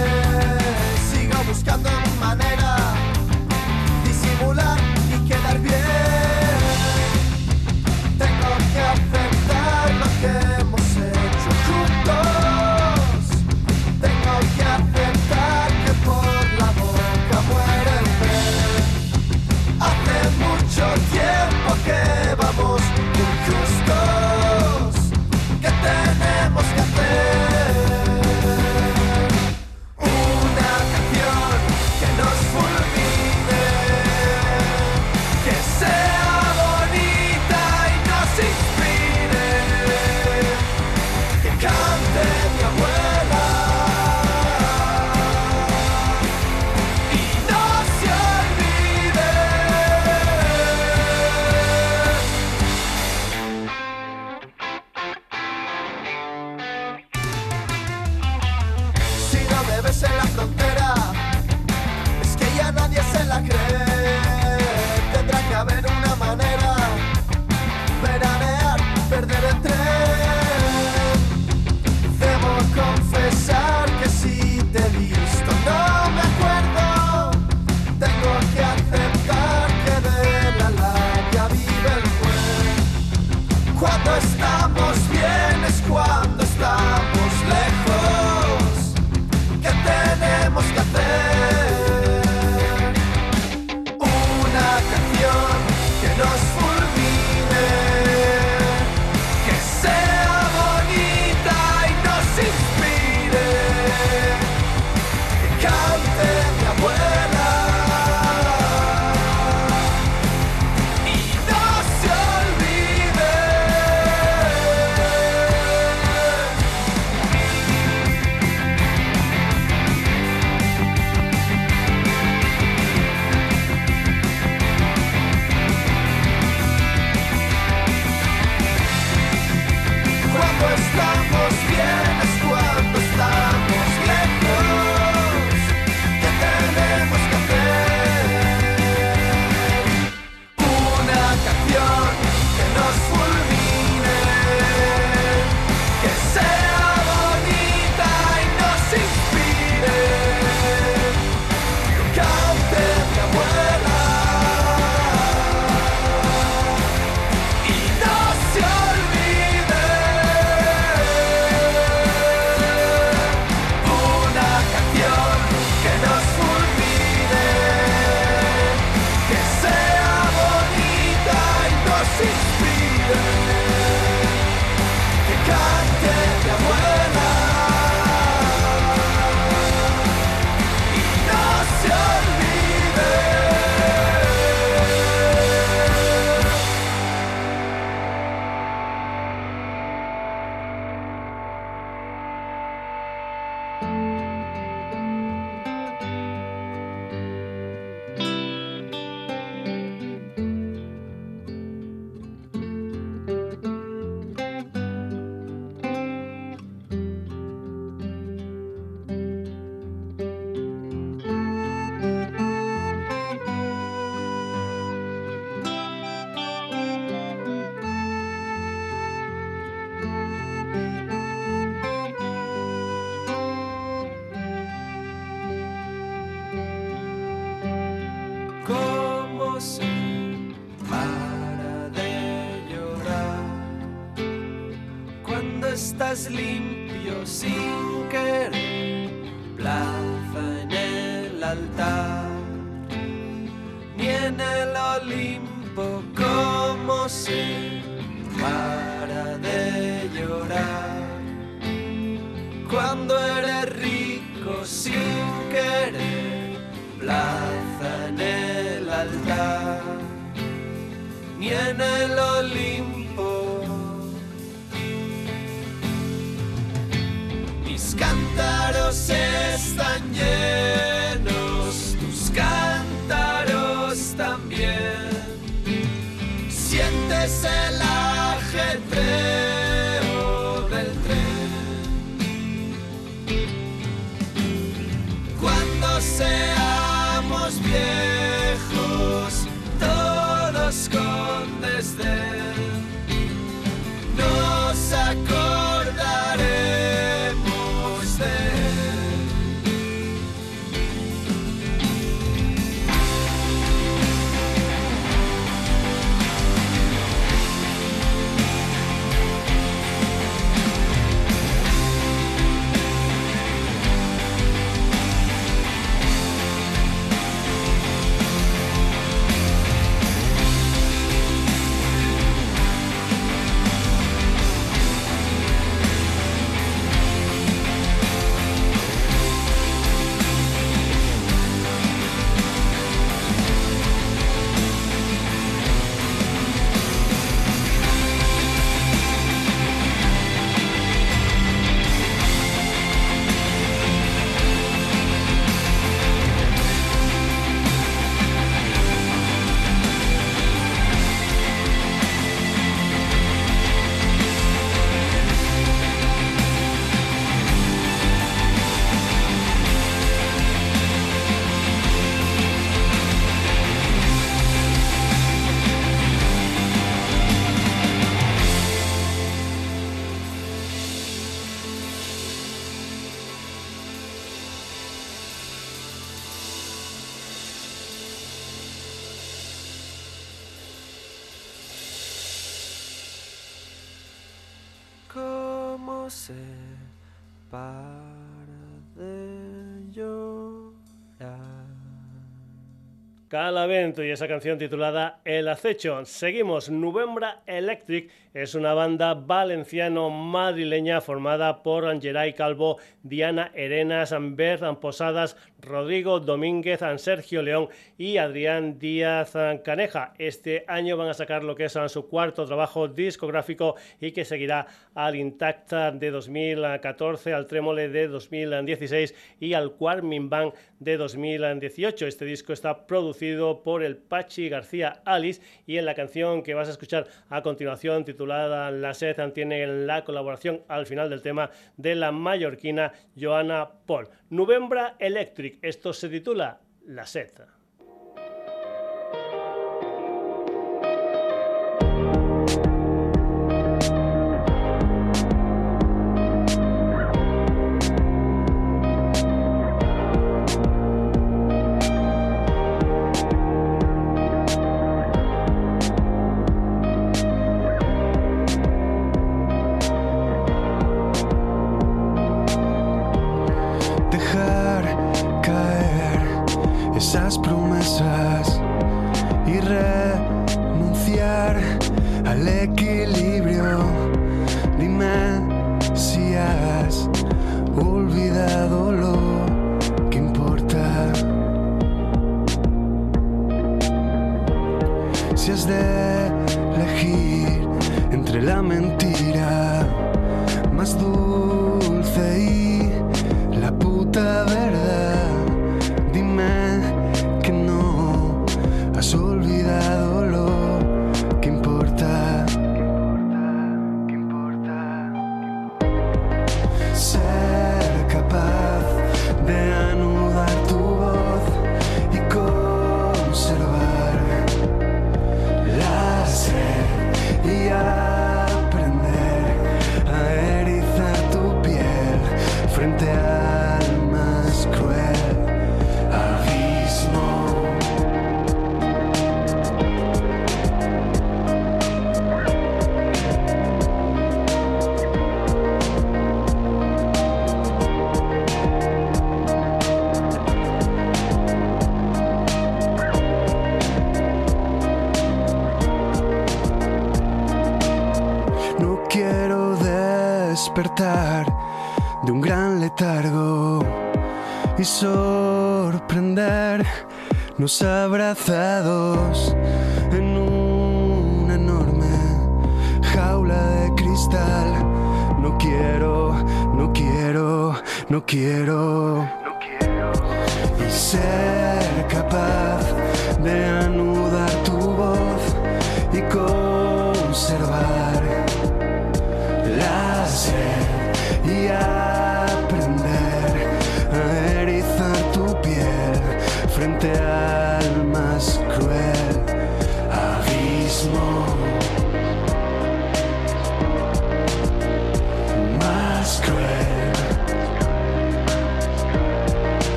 Calavento 393.29 394.05
y 394.05 394.11
esa 394.11 394.29
canción 394.29 394.57
titulada 394.57 395.19
El 395.25 395.49
acecho. 395.49 396.05
Seguimos. 396.05 396.71
Novembra 396.71 397.43
Electric 397.47 398.09
es 398.37 398.55
una 398.55 398.75
banda 398.75 399.15
valenciano-madrileña 399.15 401.01
formada 401.01 401.63
por 401.63 401.99
Geray 402.03 402.35
Calvo, 402.35 402.77
Diana 403.03 403.51
Arenas, 403.55 404.15
Bert 404.21 404.79
Posadas, 404.79 405.39
Rodrigo 405.59 406.21
Domínguez, 406.21 406.81
Sergio 406.99 407.41
León 407.41 407.71
y 407.97 408.19
Adrián 408.19 408.79
Díaz 408.79 409.33
Caneja. 409.65 410.13
Este 410.19 410.67
año 410.69 410.99
van 410.99 411.09
a 411.09 411.15
sacar 411.15 411.45
lo 411.45 411.55
que 411.55 411.65
es 411.65 411.79
su 411.87 412.09
cuarto 412.09 412.45
trabajo 412.45 412.89
discográfico 412.89 413.77
y 414.03 414.13
que 414.13 414.27
seguirá 414.27 414.67
al 414.95 415.17
Intacta 415.17 415.91
de 415.91 416.11
2014, 416.11 417.33
al 417.33 417.47
Trémole 417.47 417.89
de 417.89 418.07
2016 418.07 419.15
y 419.41 419.55
al 419.55 419.73
Quarmin 419.73 420.29
Band 420.29 420.53
de 420.79 420.99
2018. 420.99 422.07
Este 422.07 422.27
disco 422.27 422.53
está 422.53 422.87
producido 422.87 423.63
por 423.63 423.83
el 423.83 423.97
Pachi 423.97 424.51
García 424.51 425.01
Alice 425.07 425.41
y 425.67 425.79
en 425.79 425.87
la 425.87 425.95
canción 425.95 426.43
que 426.43 426.53
vas 426.53 426.69
a 426.69 426.73
escuchar 426.73 427.07
a 427.31 427.41
continuación 427.41 428.05
titulada 428.05 428.26
La 428.27 428.95
Sed 428.95 429.33
tiene 429.33 429.67
la 429.67 430.05
colaboración 430.05 430.63
al 430.69 430.87
final 430.87 431.09
del 431.09 431.23
tema 431.23 431.51
de 431.77 431.95
la 431.95 432.13
mallorquina 432.13 432.93
Joana 433.19 433.71
Paul. 433.87 434.09
Novembra 434.31 434.97
Electric, 434.99 435.59
esto 435.63 435.93
se 435.93 436.09
titula 436.09 436.61
La 436.85 437.07
Sed. 437.07 437.56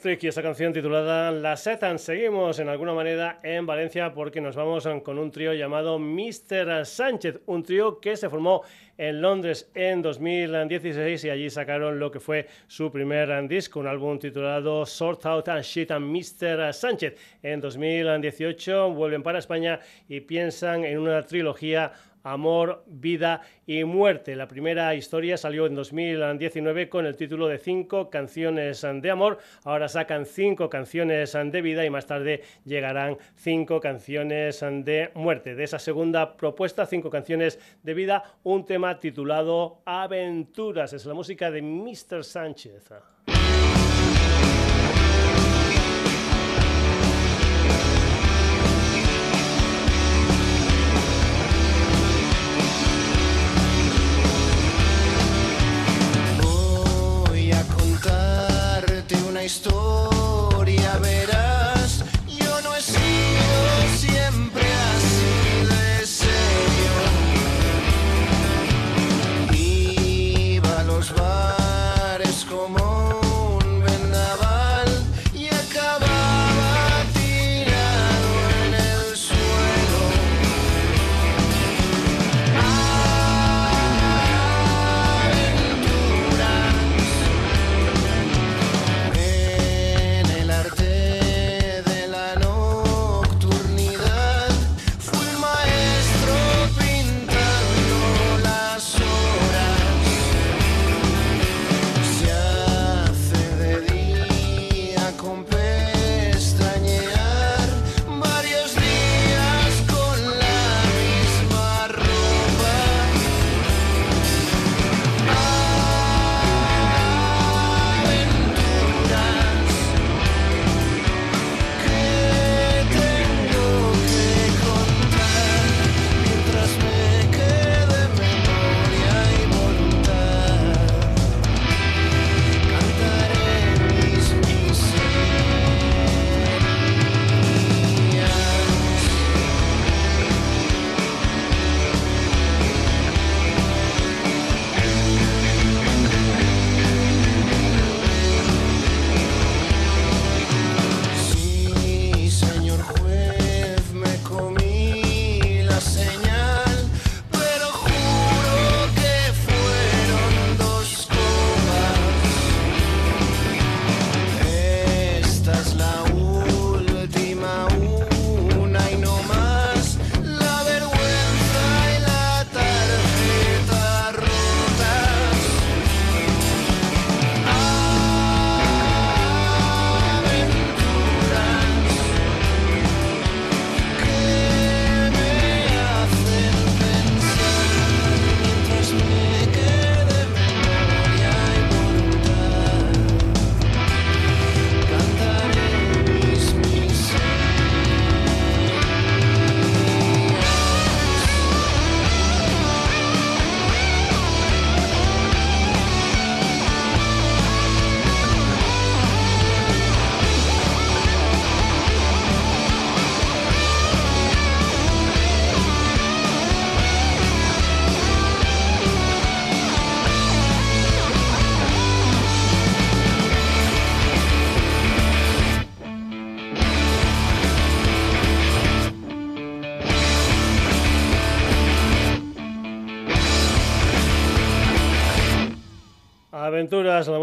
Electric 0.00 0.24
y 0.24 0.28
esa 0.28 0.42
canción 0.42 0.72
titulada 0.72 1.30
La 1.30 1.58
Setan. 1.58 1.98
Seguimos 1.98 2.58
en 2.58 2.70
alguna 2.70 2.94
manera 2.94 3.38
en 3.42 3.66
Valencia 3.66 4.14
porque 4.14 4.40
nos 4.40 4.56
vamos 4.56 4.88
con 5.04 5.18
un 5.18 5.30
trío 5.30 5.52
llamado 5.52 5.98
Mr. 5.98 6.86
Sánchez, 6.86 7.40
un 7.44 7.62
trío 7.62 8.00
que 8.00 8.16
se 8.16 8.30
formó 8.30 8.62
en 8.96 9.20
Londres 9.20 9.70
en 9.74 10.00
2016 10.00 11.24
y 11.24 11.30
allí 11.30 11.50
sacaron 11.50 11.98
lo 11.98 12.10
que 12.10 12.18
fue 12.18 12.46
su 12.66 12.90
primer 12.90 13.46
disco, 13.46 13.80
un 13.80 13.88
álbum 13.88 14.18
titulado 14.18 14.86
Sort 14.86 15.26
Out 15.26 15.48
and 15.48 15.64
Shit 15.64 15.90
and 15.90 16.06
Mr. 16.06 16.72
Sánchez. 16.72 17.16
En 17.42 17.60
2018 17.60 18.92
vuelven 18.92 19.22
para 19.22 19.38
España 19.38 19.80
y 20.08 20.20
piensan 20.20 20.84
en 20.84 20.98
una 20.98 21.26
trilogía 21.26 21.92
Amor, 22.22 22.84
Vida 22.86 23.42
y 23.66 23.84
Muerte. 23.84 24.36
La 24.36 24.48
primera 24.48 24.94
historia 24.94 25.36
salió 25.36 25.66
en 25.66 25.74
2019 25.74 26.88
con 26.88 27.06
el 27.06 27.16
título 27.16 27.48
de 27.48 27.58
Cinco 27.58 28.10
canciones 28.10 28.82
de 28.82 29.10
amor. 29.10 29.38
Ahora 29.64 29.88
sacan 29.88 30.26
cinco 30.26 30.68
canciones 30.68 31.32
de 31.32 31.62
vida 31.62 31.84
y 31.84 31.90
más 31.90 32.06
tarde 32.06 32.42
llegarán 32.64 33.16
cinco 33.34 33.80
canciones 33.80 34.60
de 34.60 35.10
muerte. 35.14 35.54
De 35.54 35.64
esa 35.64 35.78
segunda 35.78 36.36
propuesta, 36.36 36.86
cinco 36.86 37.10
canciones 37.10 37.58
de 37.82 37.94
vida, 37.94 38.24
un 38.42 38.64
tema 38.64 38.98
titulado 38.98 39.82
Aventuras. 39.84 40.92
Es 40.92 41.06
la 41.06 41.14
música 41.14 41.50
de 41.50 41.62
Mr. 41.62 42.24
Sánchez. 42.24 42.90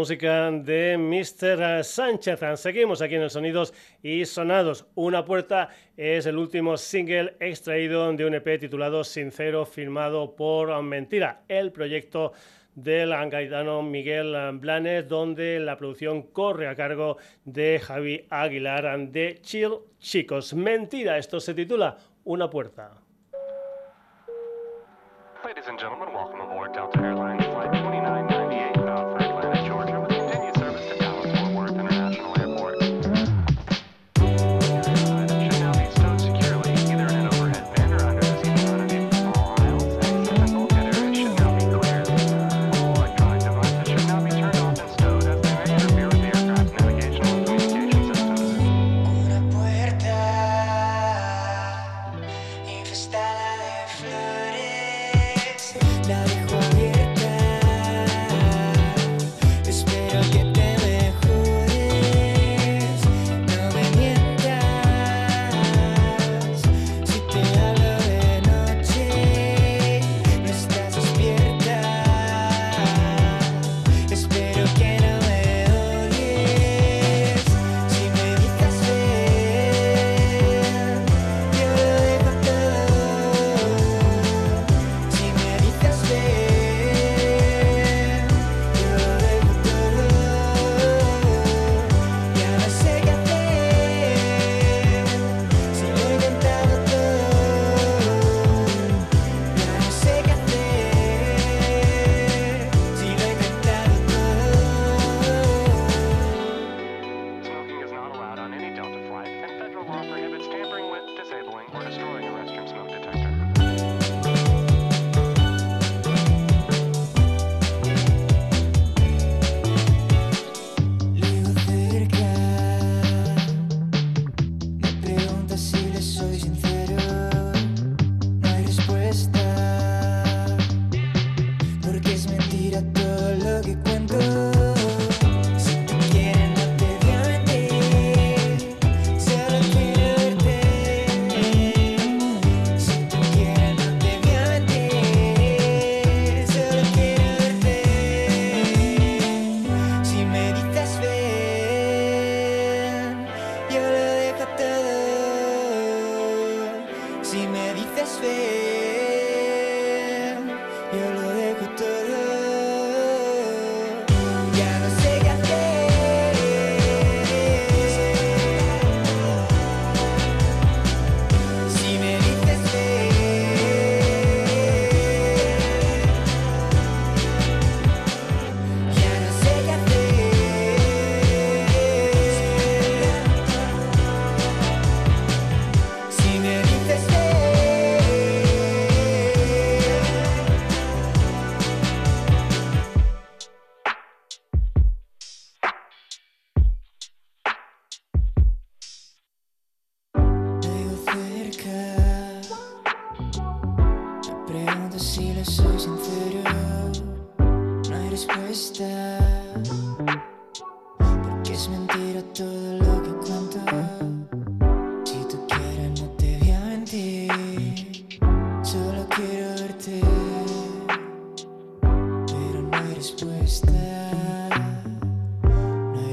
Música 0.08 0.50
de 0.50 0.96
Mr. 0.96 1.84
Sánchez. 1.84 2.40
Seguimos 2.58 3.02
aquí 3.02 3.16
en 3.16 3.22
el 3.24 3.28
Sonidos 3.28 3.74
y 4.02 4.24
Sonados. 4.24 4.86
Una 4.94 5.22
puerta 5.22 5.68
es 5.98 6.24
el 6.24 6.38
último 6.38 6.78
single 6.78 7.36
extraído 7.40 8.10
de 8.14 8.24
un 8.24 8.32
EP 8.32 8.58
titulado 8.58 9.04
Sincero, 9.04 9.66
firmado 9.66 10.34
por 10.34 10.82
Mentira, 10.82 11.42
el 11.46 11.72
proyecto 11.72 12.32
del 12.74 13.10
gaitano 13.28 13.82
Miguel 13.82 14.34
Blanes, 14.54 15.06
donde 15.06 15.60
la 15.60 15.76
producción 15.76 16.22
corre 16.22 16.68
a 16.68 16.74
cargo 16.74 17.18
de 17.44 17.78
Javi 17.78 18.24
Aguilar 18.30 19.10
de 19.10 19.40
Chill 19.42 19.74
Chicos. 19.98 20.54
Mentira, 20.54 21.18
esto 21.18 21.38
se 21.38 21.52
titula 21.52 21.98
Una 22.24 22.48
puerta. 22.48 22.92
Ladies 25.44 25.68
and 25.68 25.78
gentlemen, 25.78 26.14
welcome 26.14 26.40
aboard 26.40 26.72
Delta 26.72 26.98
Airlines 26.98 27.44
Flight 27.44 27.72
2998 27.72 28.37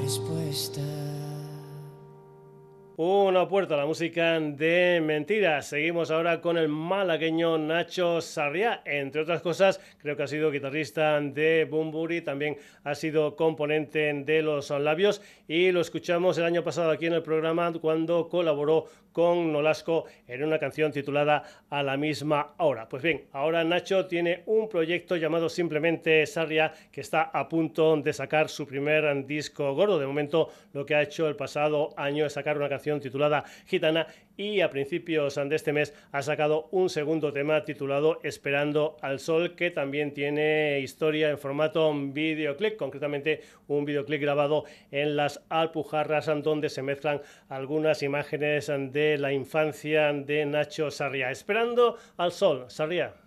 respuesta. 0.02 0.82
Puerta 3.36 3.74
a 3.74 3.78
la 3.78 3.86
música 3.86 4.40
de 4.40 5.02
mentiras. 5.04 5.68
Seguimos 5.68 6.10
ahora 6.10 6.40
con 6.40 6.58
el 6.58 6.70
malagueño 6.70 7.58
Nacho 7.58 8.22
Sarriá. 8.22 8.82
Entre 8.86 9.22
otras 9.22 9.42
cosas, 9.42 9.82
creo 9.98 10.16
que 10.16 10.24
ha 10.24 10.28
sido 10.28 10.50
guitarrista 10.50 11.20
de 11.20 11.68
Bumburi, 11.70 12.22
también 12.22 12.58
ha 12.86 12.96
sido 12.96 13.36
componente 13.36 14.14
de 14.14 14.42
Los 14.42 14.70
Labios 14.70 15.22
y 15.50 15.72
lo 15.72 15.82
escuchamos 15.82 16.38
el 16.38 16.46
año 16.46 16.64
pasado 16.64 16.92
aquí 16.92 17.08
en 17.08 17.14
el 17.14 17.24
programa 17.24 17.72
cuando 17.74 18.30
colaboró 18.30 18.86
con 19.12 19.54
Nolasco 19.54 20.06
en 20.28 20.44
una 20.44 20.60
canción 20.60 20.92
titulada 20.92 21.44
A 21.70 21.84
la 21.84 21.96
misma 21.96 22.54
hora. 22.58 22.90
Pues 22.90 23.02
bien, 23.02 23.28
ahora 23.32 23.64
Nacho 23.64 24.08
tiene 24.08 24.44
un 24.46 24.68
proyecto 24.68 25.16
llamado 25.16 25.48
simplemente 25.48 26.26
Sarria 26.26 26.74
que 26.92 27.00
está 27.00 27.22
a 27.22 27.48
punto 27.48 27.96
de 27.96 28.12
sacar 28.12 28.50
su 28.50 28.68
primer 28.68 29.26
disco 29.26 29.74
gordo. 29.74 30.00
De 30.00 30.06
momento 30.06 30.50
lo 30.74 30.86
que 30.86 30.96
ha 30.96 31.02
hecho 31.02 31.30
el 31.30 31.38
pasado 31.38 31.94
año 31.96 32.26
es 32.26 32.34
sacar 32.34 32.58
una 32.58 32.68
canción 32.68 33.00
titulada 33.00 33.25
Gitana 33.66 34.08
y 34.38 34.62
a 34.62 34.70
principios 34.70 35.36
de 35.36 35.56
este 35.56 35.74
mes 35.74 35.94
ha 36.12 36.22
sacado 36.22 36.68
un 36.72 36.90
segundo 36.90 37.32
tema 37.32 37.64
titulado 37.64 38.20
Esperando 38.24 38.98
al 39.02 39.20
Sol 39.20 39.56
que 39.56 39.72
también 39.72 40.14
tiene 40.14 40.80
historia 40.80 41.30
en 41.30 41.38
formato 41.38 41.94
videoclip, 41.94 42.76
concretamente 42.78 43.42
un 43.68 43.86
videoclip 43.86 44.22
grabado 44.22 44.66
en 44.92 45.16
las 45.16 45.42
Alpujarras 45.50 46.26
donde 46.44 46.70
se 46.70 46.82
mezclan 46.82 47.22
algunas 47.50 48.04
imágenes 48.04 48.68
de 48.68 49.18
la 49.18 49.32
infancia 49.32 50.12
de 50.14 50.46
Nacho 50.46 50.92
Sarria. 50.92 51.32
Esperando 51.32 51.98
al 52.18 52.32
Sol, 52.32 52.66
Sarria. 52.68 53.25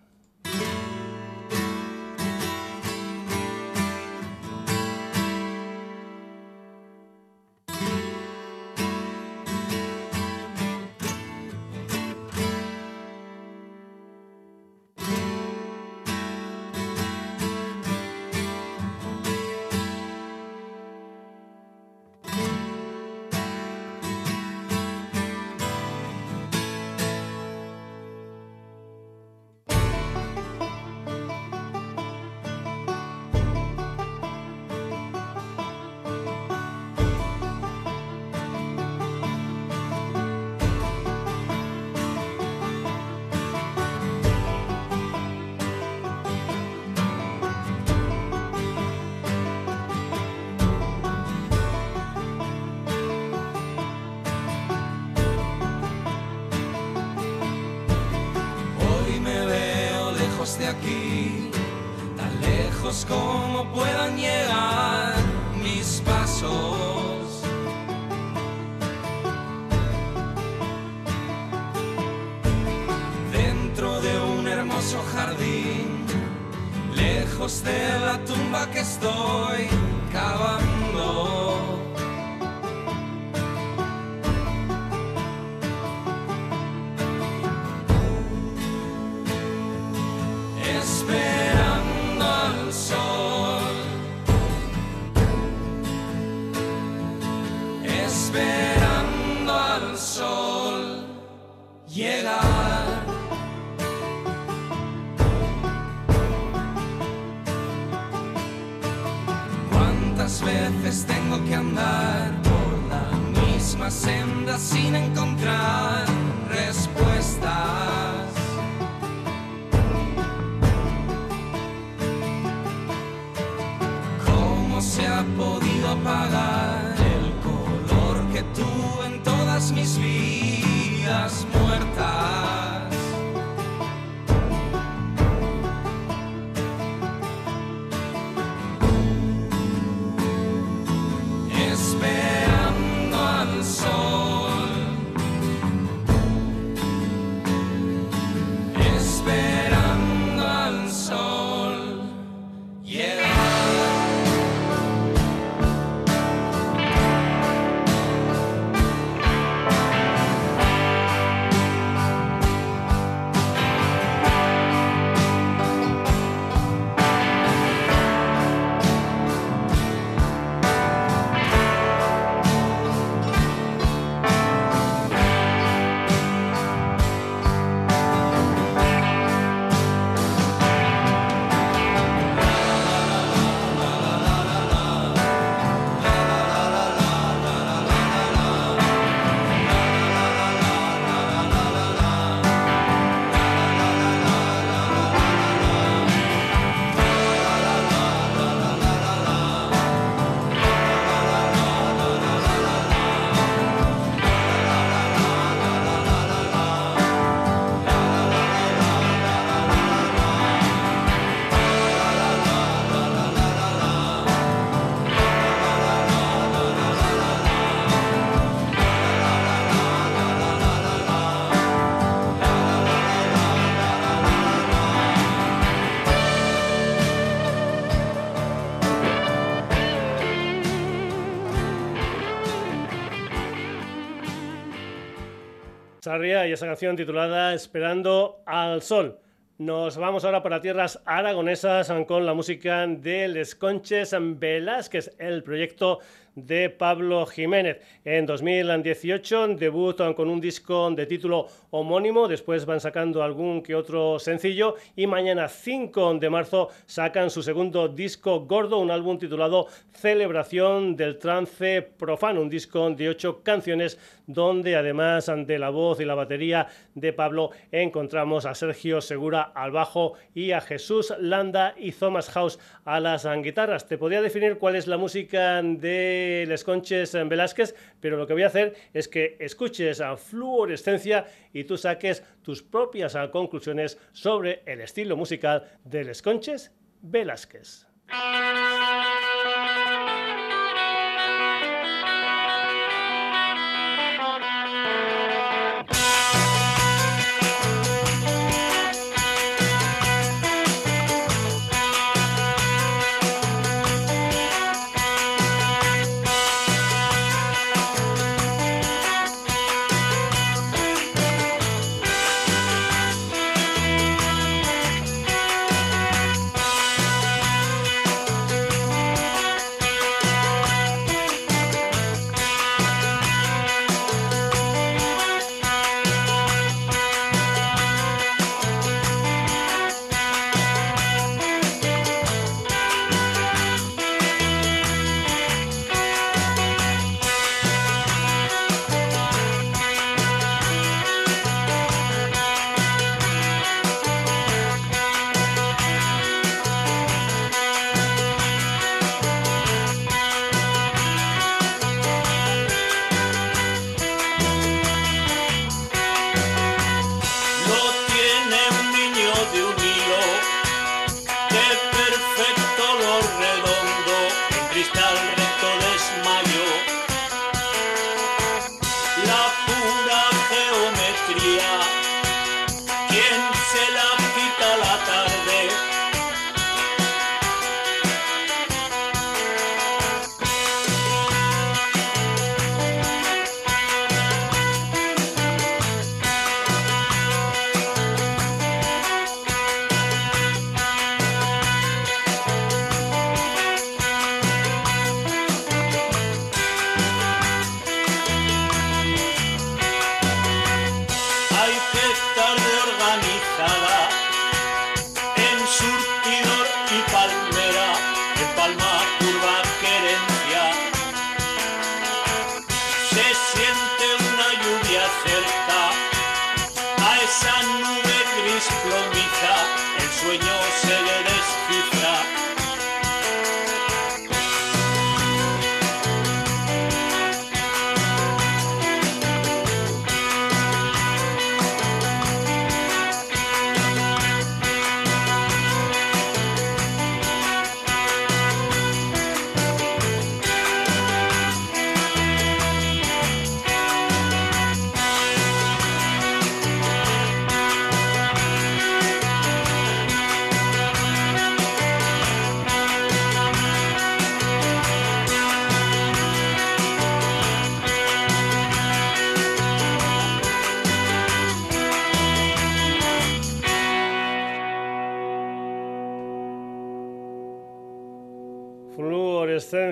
Y 236.11 236.51
esa 236.51 236.65
canción 236.65 236.95
titulada 236.95 237.53
Esperando 237.53 238.41
al 238.47 238.81
Sol. 238.81 239.19
Nos 239.59 239.95
vamos 239.95 240.25
ahora 240.25 240.41
para 240.41 240.59
tierras 240.59 240.99
aragonesas 241.05 241.93
con 242.07 242.25
la 242.25 242.33
música 242.33 242.87
de 242.87 243.27
Les 243.27 243.53
Conches 243.53 244.15
Velázquez, 244.19 245.15
el 245.19 245.43
proyecto 245.43 245.99
de 246.35 246.69
Pablo 246.69 247.25
Jiménez. 247.25 247.81
En 248.05 248.25
2018 248.25 249.49
debutan 249.49 250.13
con 250.13 250.29
un 250.29 250.39
disco 250.39 250.89
de 250.91 251.05
título 251.05 251.47
homónimo, 251.71 252.27
después 252.27 252.65
van 252.65 252.79
sacando 252.79 253.23
algún 253.23 253.61
que 253.61 253.75
otro 253.75 254.19
sencillo 254.19 254.75
y 254.95 255.07
mañana 255.07 255.47
5 255.47 256.15
de 256.15 256.29
marzo 256.29 256.69
sacan 256.85 257.29
su 257.29 257.43
segundo 257.43 257.87
disco 257.87 258.41
gordo, 258.41 258.79
un 258.79 258.91
álbum 258.91 259.17
titulado 259.17 259.67
Celebración 259.91 260.95
del 260.95 261.17
Trance 261.17 261.81
Profano, 261.81 262.41
un 262.41 262.49
disco 262.49 262.89
de 262.89 263.09
ocho 263.09 263.41
canciones 263.43 263.97
donde 264.27 264.75
además 264.75 265.31
de 265.45 265.59
la 265.59 265.69
voz 265.69 265.99
y 265.99 266.05
la 266.05 266.15
batería 266.15 266.67
de 266.93 267.13
Pablo 267.13 267.51
encontramos 267.71 268.45
a 268.45 268.53
Sergio 268.53 269.01
Segura 269.01 269.51
al 269.55 269.71
bajo 269.71 270.13
y 270.33 270.51
a 270.51 270.61
Jesús 270.61 271.13
Landa 271.19 271.73
y 271.77 271.91
Thomas 271.91 272.29
House 272.29 272.59
a 272.85 272.99
las 272.99 273.27
guitarras. 273.41 273.87
Te 273.87 273.97
podría 273.97 274.21
definir 274.21 274.57
cuál 274.57 274.75
es 274.75 274.87
la 274.87 274.97
música 274.97 275.61
de 275.61 276.18
Les 276.47 276.63
Conches 276.63 277.13
Velázquez, 277.13 277.75
pero 277.99 278.17
lo 278.17 278.25
que 278.27 278.33
voy 278.33 278.43
a 278.43 278.47
hacer 278.47 278.75
es 278.93 279.07
que 279.07 279.37
escuches 279.39 280.01
a 280.01 280.17
Fluorescencia 280.17 281.25
y 281.53 281.63
tú 281.63 281.77
saques 281.77 282.23
tus 282.41 282.63
propias 282.63 283.17
conclusiones 283.31 283.97
sobre 284.11 284.63
el 284.65 284.81
estilo 284.81 285.15
musical 285.15 285.63
de 285.83 286.03
Les 286.03 286.21
Conches 286.21 286.71
Velázquez. 287.01 287.87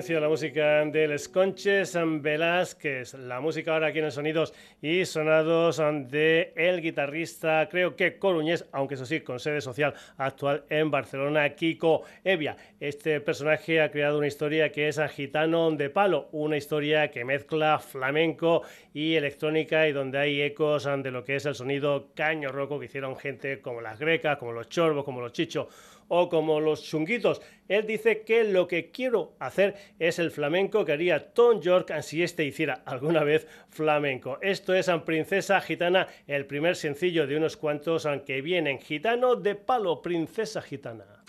La 0.08 0.26
música 0.26 0.86
del 0.86 1.20
Conches 1.30 1.94
Velázquez, 2.22 3.12
la 3.12 3.40
música 3.40 3.74
ahora 3.74 3.88
aquí 3.88 3.98
en 3.98 4.10
Sonidos 4.10 4.54
y 4.80 5.04
Sonados 5.04 5.82
de 6.10 6.54
el 6.56 6.80
guitarrista, 6.80 7.68
creo 7.70 7.94
que 7.94 8.18
coruñés, 8.18 8.64
aunque 8.72 8.94
eso 8.94 9.04
sí, 9.04 9.20
con 9.20 9.38
sede 9.38 9.60
social 9.60 9.92
actual 10.16 10.64
en 10.70 10.90
Barcelona, 10.90 11.50
Kiko 11.50 12.04
Evia. 12.24 12.56
Este 12.80 13.20
personaje 13.20 13.82
ha 13.82 13.90
creado 13.90 14.16
una 14.16 14.28
historia 14.28 14.72
que 14.72 14.88
es 14.88 14.98
a 14.98 15.08
Gitano 15.08 15.70
de 15.72 15.90
Palo, 15.90 16.30
una 16.32 16.56
historia 16.56 17.10
que 17.10 17.26
mezcla 17.26 17.78
flamenco 17.78 18.62
y 18.94 19.14
electrónica 19.14 19.88
y 19.88 19.92
donde 19.92 20.18
hay 20.18 20.40
ecos 20.40 20.84
de 20.84 21.10
lo 21.10 21.22
que 21.22 21.36
es 21.36 21.44
el 21.44 21.54
sonido 21.54 22.08
caño 22.14 22.50
roco 22.50 22.80
que 22.80 22.86
hicieron 22.86 23.14
gente 23.16 23.60
como 23.60 23.82
las 23.82 23.98
grecas, 23.98 24.38
como 24.38 24.52
los 24.52 24.70
chorbos, 24.70 25.04
como 25.04 25.20
los 25.20 25.32
chichos 25.32 25.66
o 26.08 26.28
como 26.28 26.60
los 26.60 26.82
chunguitos. 26.82 27.40
Él 27.68 27.86
dice 27.86 28.22
que 28.22 28.44
lo 28.44 28.66
que 28.66 28.90
quiero 28.90 29.34
hacer 29.38 29.76
es 29.98 30.18
el 30.18 30.30
flamenco 30.30 30.84
que 30.84 30.92
haría 30.92 31.32
Tom 31.32 31.60
York 31.60 31.92
si 32.02 32.22
este 32.22 32.44
hiciera 32.44 32.82
alguna 32.84 33.24
vez 33.24 33.46
flamenco. 33.68 34.38
Esto 34.40 34.74
es 34.74 34.88
Princesa 35.04 35.60
Gitana, 35.60 36.08
el 36.26 36.46
primer 36.46 36.76
sencillo 36.76 37.26
de 37.26 37.36
unos 37.36 37.56
cuantos 37.56 38.06
aunque 38.06 38.40
vienen. 38.40 38.78
Gitano 38.78 39.36
de 39.36 39.54
palo, 39.54 40.02
Princesa 40.02 40.62
Gitana. 40.62 41.24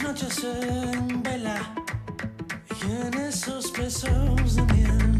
Nuestras 0.00 0.02
noches 0.02 0.44
en 0.44 1.22
vela 1.22 1.74
y 2.80 2.90
en 2.92 3.14
esos 3.14 3.72
besos 3.72 4.56
de 4.56 4.62
miel. 4.72 5.11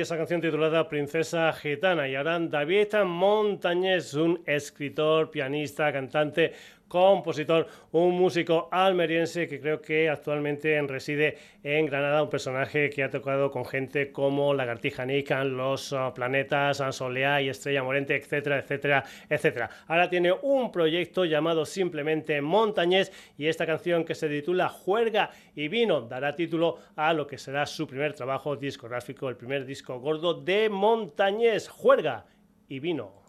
Esa 0.00 0.16
canción 0.16 0.40
titulada 0.40 0.88
Princesa 0.88 1.52
Gitana. 1.52 2.08
Y 2.08 2.14
ahora 2.14 2.38
David 2.38 2.94
Montañés, 3.04 4.14
un 4.14 4.42
escritor, 4.46 5.30
pianista, 5.30 5.92
cantante, 5.92 6.52
compositor, 6.90 7.68
un 7.92 8.18
músico 8.18 8.68
almeriense 8.72 9.46
que 9.46 9.60
creo 9.60 9.80
que 9.80 10.10
actualmente 10.10 10.82
reside 10.82 11.38
en 11.62 11.86
Granada, 11.86 12.20
un 12.20 12.28
personaje 12.28 12.90
que 12.90 13.04
ha 13.04 13.10
tocado 13.10 13.52
con 13.52 13.64
gente 13.64 14.10
como 14.10 14.52
Lagartija 14.52 15.06
Nikan, 15.06 15.56
Los 15.56 15.92
uh, 15.92 16.12
Planetas, 16.12 16.80
Ansolea 16.80 17.40
y 17.42 17.48
Estrella 17.48 17.84
Morente, 17.84 18.16
etcétera, 18.16 18.58
etcétera, 18.58 19.04
etcétera. 19.28 19.70
Ahora 19.86 20.10
tiene 20.10 20.32
un 20.32 20.72
proyecto 20.72 21.24
llamado 21.24 21.64
simplemente 21.64 22.40
Montañés 22.42 23.12
y 23.38 23.46
esta 23.46 23.66
canción 23.66 24.04
que 24.04 24.16
se 24.16 24.28
titula 24.28 24.68
Juerga 24.68 25.30
y 25.54 25.68
Vino 25.68 26.00
dará 26.00 26.34
título 26.34 26.78
a 26.96 27.12
lo 27.12 27.24
que 27.24 27.38
será 27.38 27.66
su 27.66 27.86
primer 27.86 28.14
trabajo 28.14 28.56
discográfico, 28.56 29.28
el 29.28 29.36
primer 29.36 29.64
disco 29.64 30.00
gordo 30.00 30.34
de 30.34 30.68
Montañés, 30.68 31.68
Juerga 31.68 32.26
y 32.68 32.80
Vino. 32.80 33.19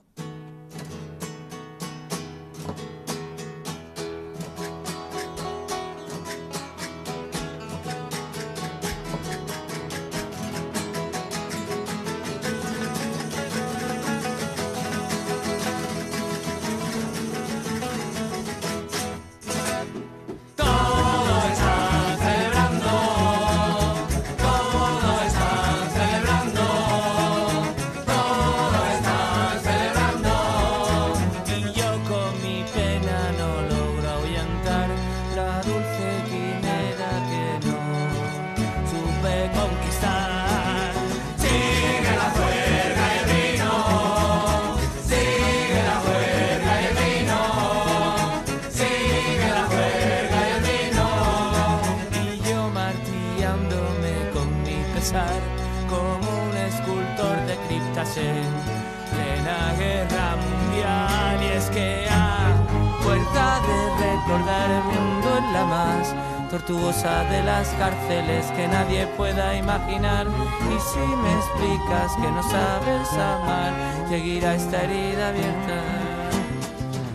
Tortuosa 66.62 67.24
de 67.26 67.44
las 67.44 67.68
cárceles 67.70 68.46
que 68.52 68.68
nadie 68.68 69.08
pueda 69.18 69.56
imaginar. 69.56 70.28
Y 70.28 70.80
si 70.80 71.00
me 71.00 71.34
explicas 71.34 72.16
que 72.16 72.32
no 72.32 72.44
sabes 72.44 73.14
amar 73.14 73.74
Seguirá 74.10 74.56
esta 74.56 74.84
herida 74.84 75.30
abierta. 75.30 75.82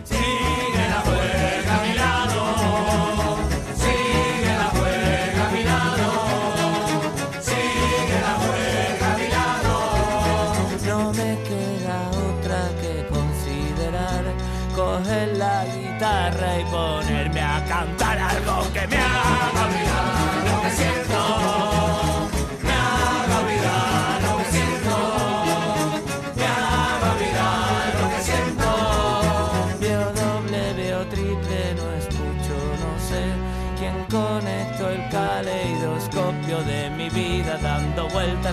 Sigue 0.03 0.89
la 0.89 1.01
juerga 1.01 1.77
a 1.77 1.83
mi 1.85 1.93
lado, 1.93 3.37
sigue 3.75 4.57
la 4.57 4.65
juerga 4.65 5.07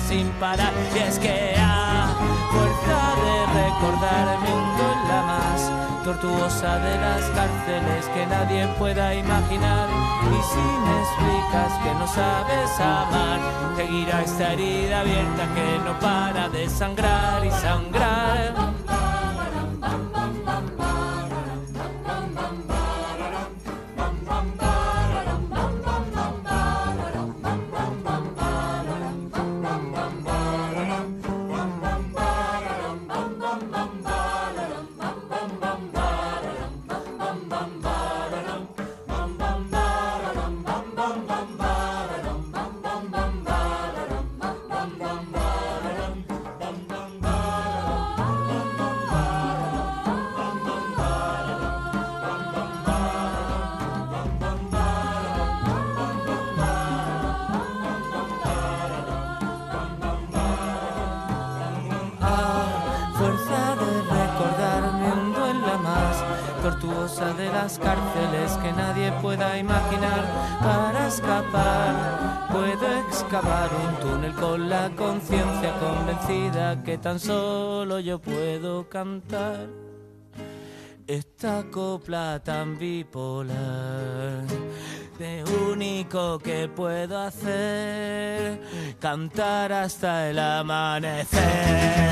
sin 0.09 0.29
parar. 0.41 0.73
Y 0.95 0.99
es 0.99 1.19
que 1.19 1.55
a 1.59 2.15
fuerza 2.51 3.01
de 3.25 3.37
recordar 3.63 4.39
me 4.43 4.53
hundo 4.53 4.85
en 4.93 5.09
la 5.09 5.23
más 5.23 5.71
tortuosa 6.05 6.79
de 6.79 6.97
las 6.99 7.23
cárceles 7.31 8.07
que 8.15 8.27
nadie 8.27 8.67
pueda 8.79 9.15
imaginar. 9.15 9.89
Y 10.31 10.43
si 10.53 10.67
me 10.85 10.95
explicas 11.05 11.73
que 11.83 11.95
no 11.99 12.07
sabes 12.07 12.81
amar, 12.81 13.41
seguirá 13.77 14.23
esta 14.23 14.53
herida 14.53 15.01
abierta 15.01 15.45
que 15.55 15.79
no 15.85 15.99
para 16.01 16.49
de 16.49 16.69
sangrar 16.69 17.45
y 17.45 17.51
sangrar. 17.51 18.74
Tortuosa 66.65 67.35
de 67.35 67.45
las 67.49 67.79
cárceles 67.79 68.53
que 68.63 68.73
nadie 68.73 69.13
pueda 69.21 69.59
imaginar 69.59 70.25
para 70.61 71.09
escapar 71.09 72.49
puedo 72.51 73.01
excavar 73.07 73.69
un 73.87 74.01
túnel 74.01 74.33
con 74.33 74.71
la 74.71 74.89
conciencia 74.97 75.75
convencida 75.79 76.83
que 76.83 76.97
tan 76.97 77.21
solo 77.21 78.01
yo 78.01 78.19
puedo 78.19 78.89
cantar 78.89 79.67
esta 81.07 81.65
copla 81.71 82.41
tan 82.43 82.79
bipolar 82.79 84.47
de 85.19 85.45
único 85.71 86.39
que 86.39 86.67
puedo 86.69 87.19
hacer 87.19 88.59
cantar 88.99 89.71
hasta 89.71 90.31
el 90.31 90.39
amanecer. 90.39 92.05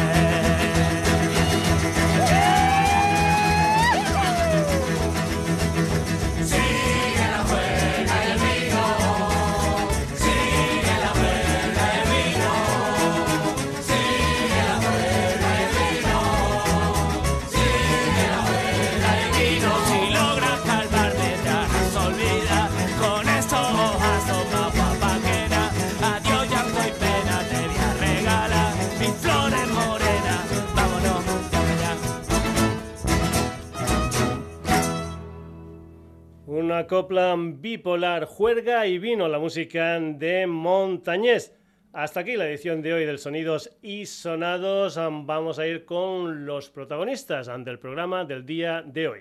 Una 36.72 36.86
copla 36.86 37.36
bipolar, 37.36 38.24
juerga 38.24 38.86
y 38.86 38.98
vino, 38.98 39.28
la 39.28 39.38
música 39.38 40.00
de 40.00 40.46
Montañés. 40.46 41.54
Hasta 41.92 42.20
aquí 42.20 42.34
la 42.34 42.48
edición 42.48 42.80
de 42.80 42.94
hoy 42.94 43.04
del 43.04 43.18
Sonidos 43.18 43.76
y 43.82 44.06
Sonados. 44.06 44.96
Vamos 44.96 45.58
a 45.58 45.66
ir 45.66 45.84
con 45.84 46.46
los 46.46 46.70
protagonistas 46.70 47.50
del 47.62 47.78
programa 47.78 48.24
del 48.24 48.46
día 48.46 48.80
de 48.80 49.06
hoy. 49.06 49.20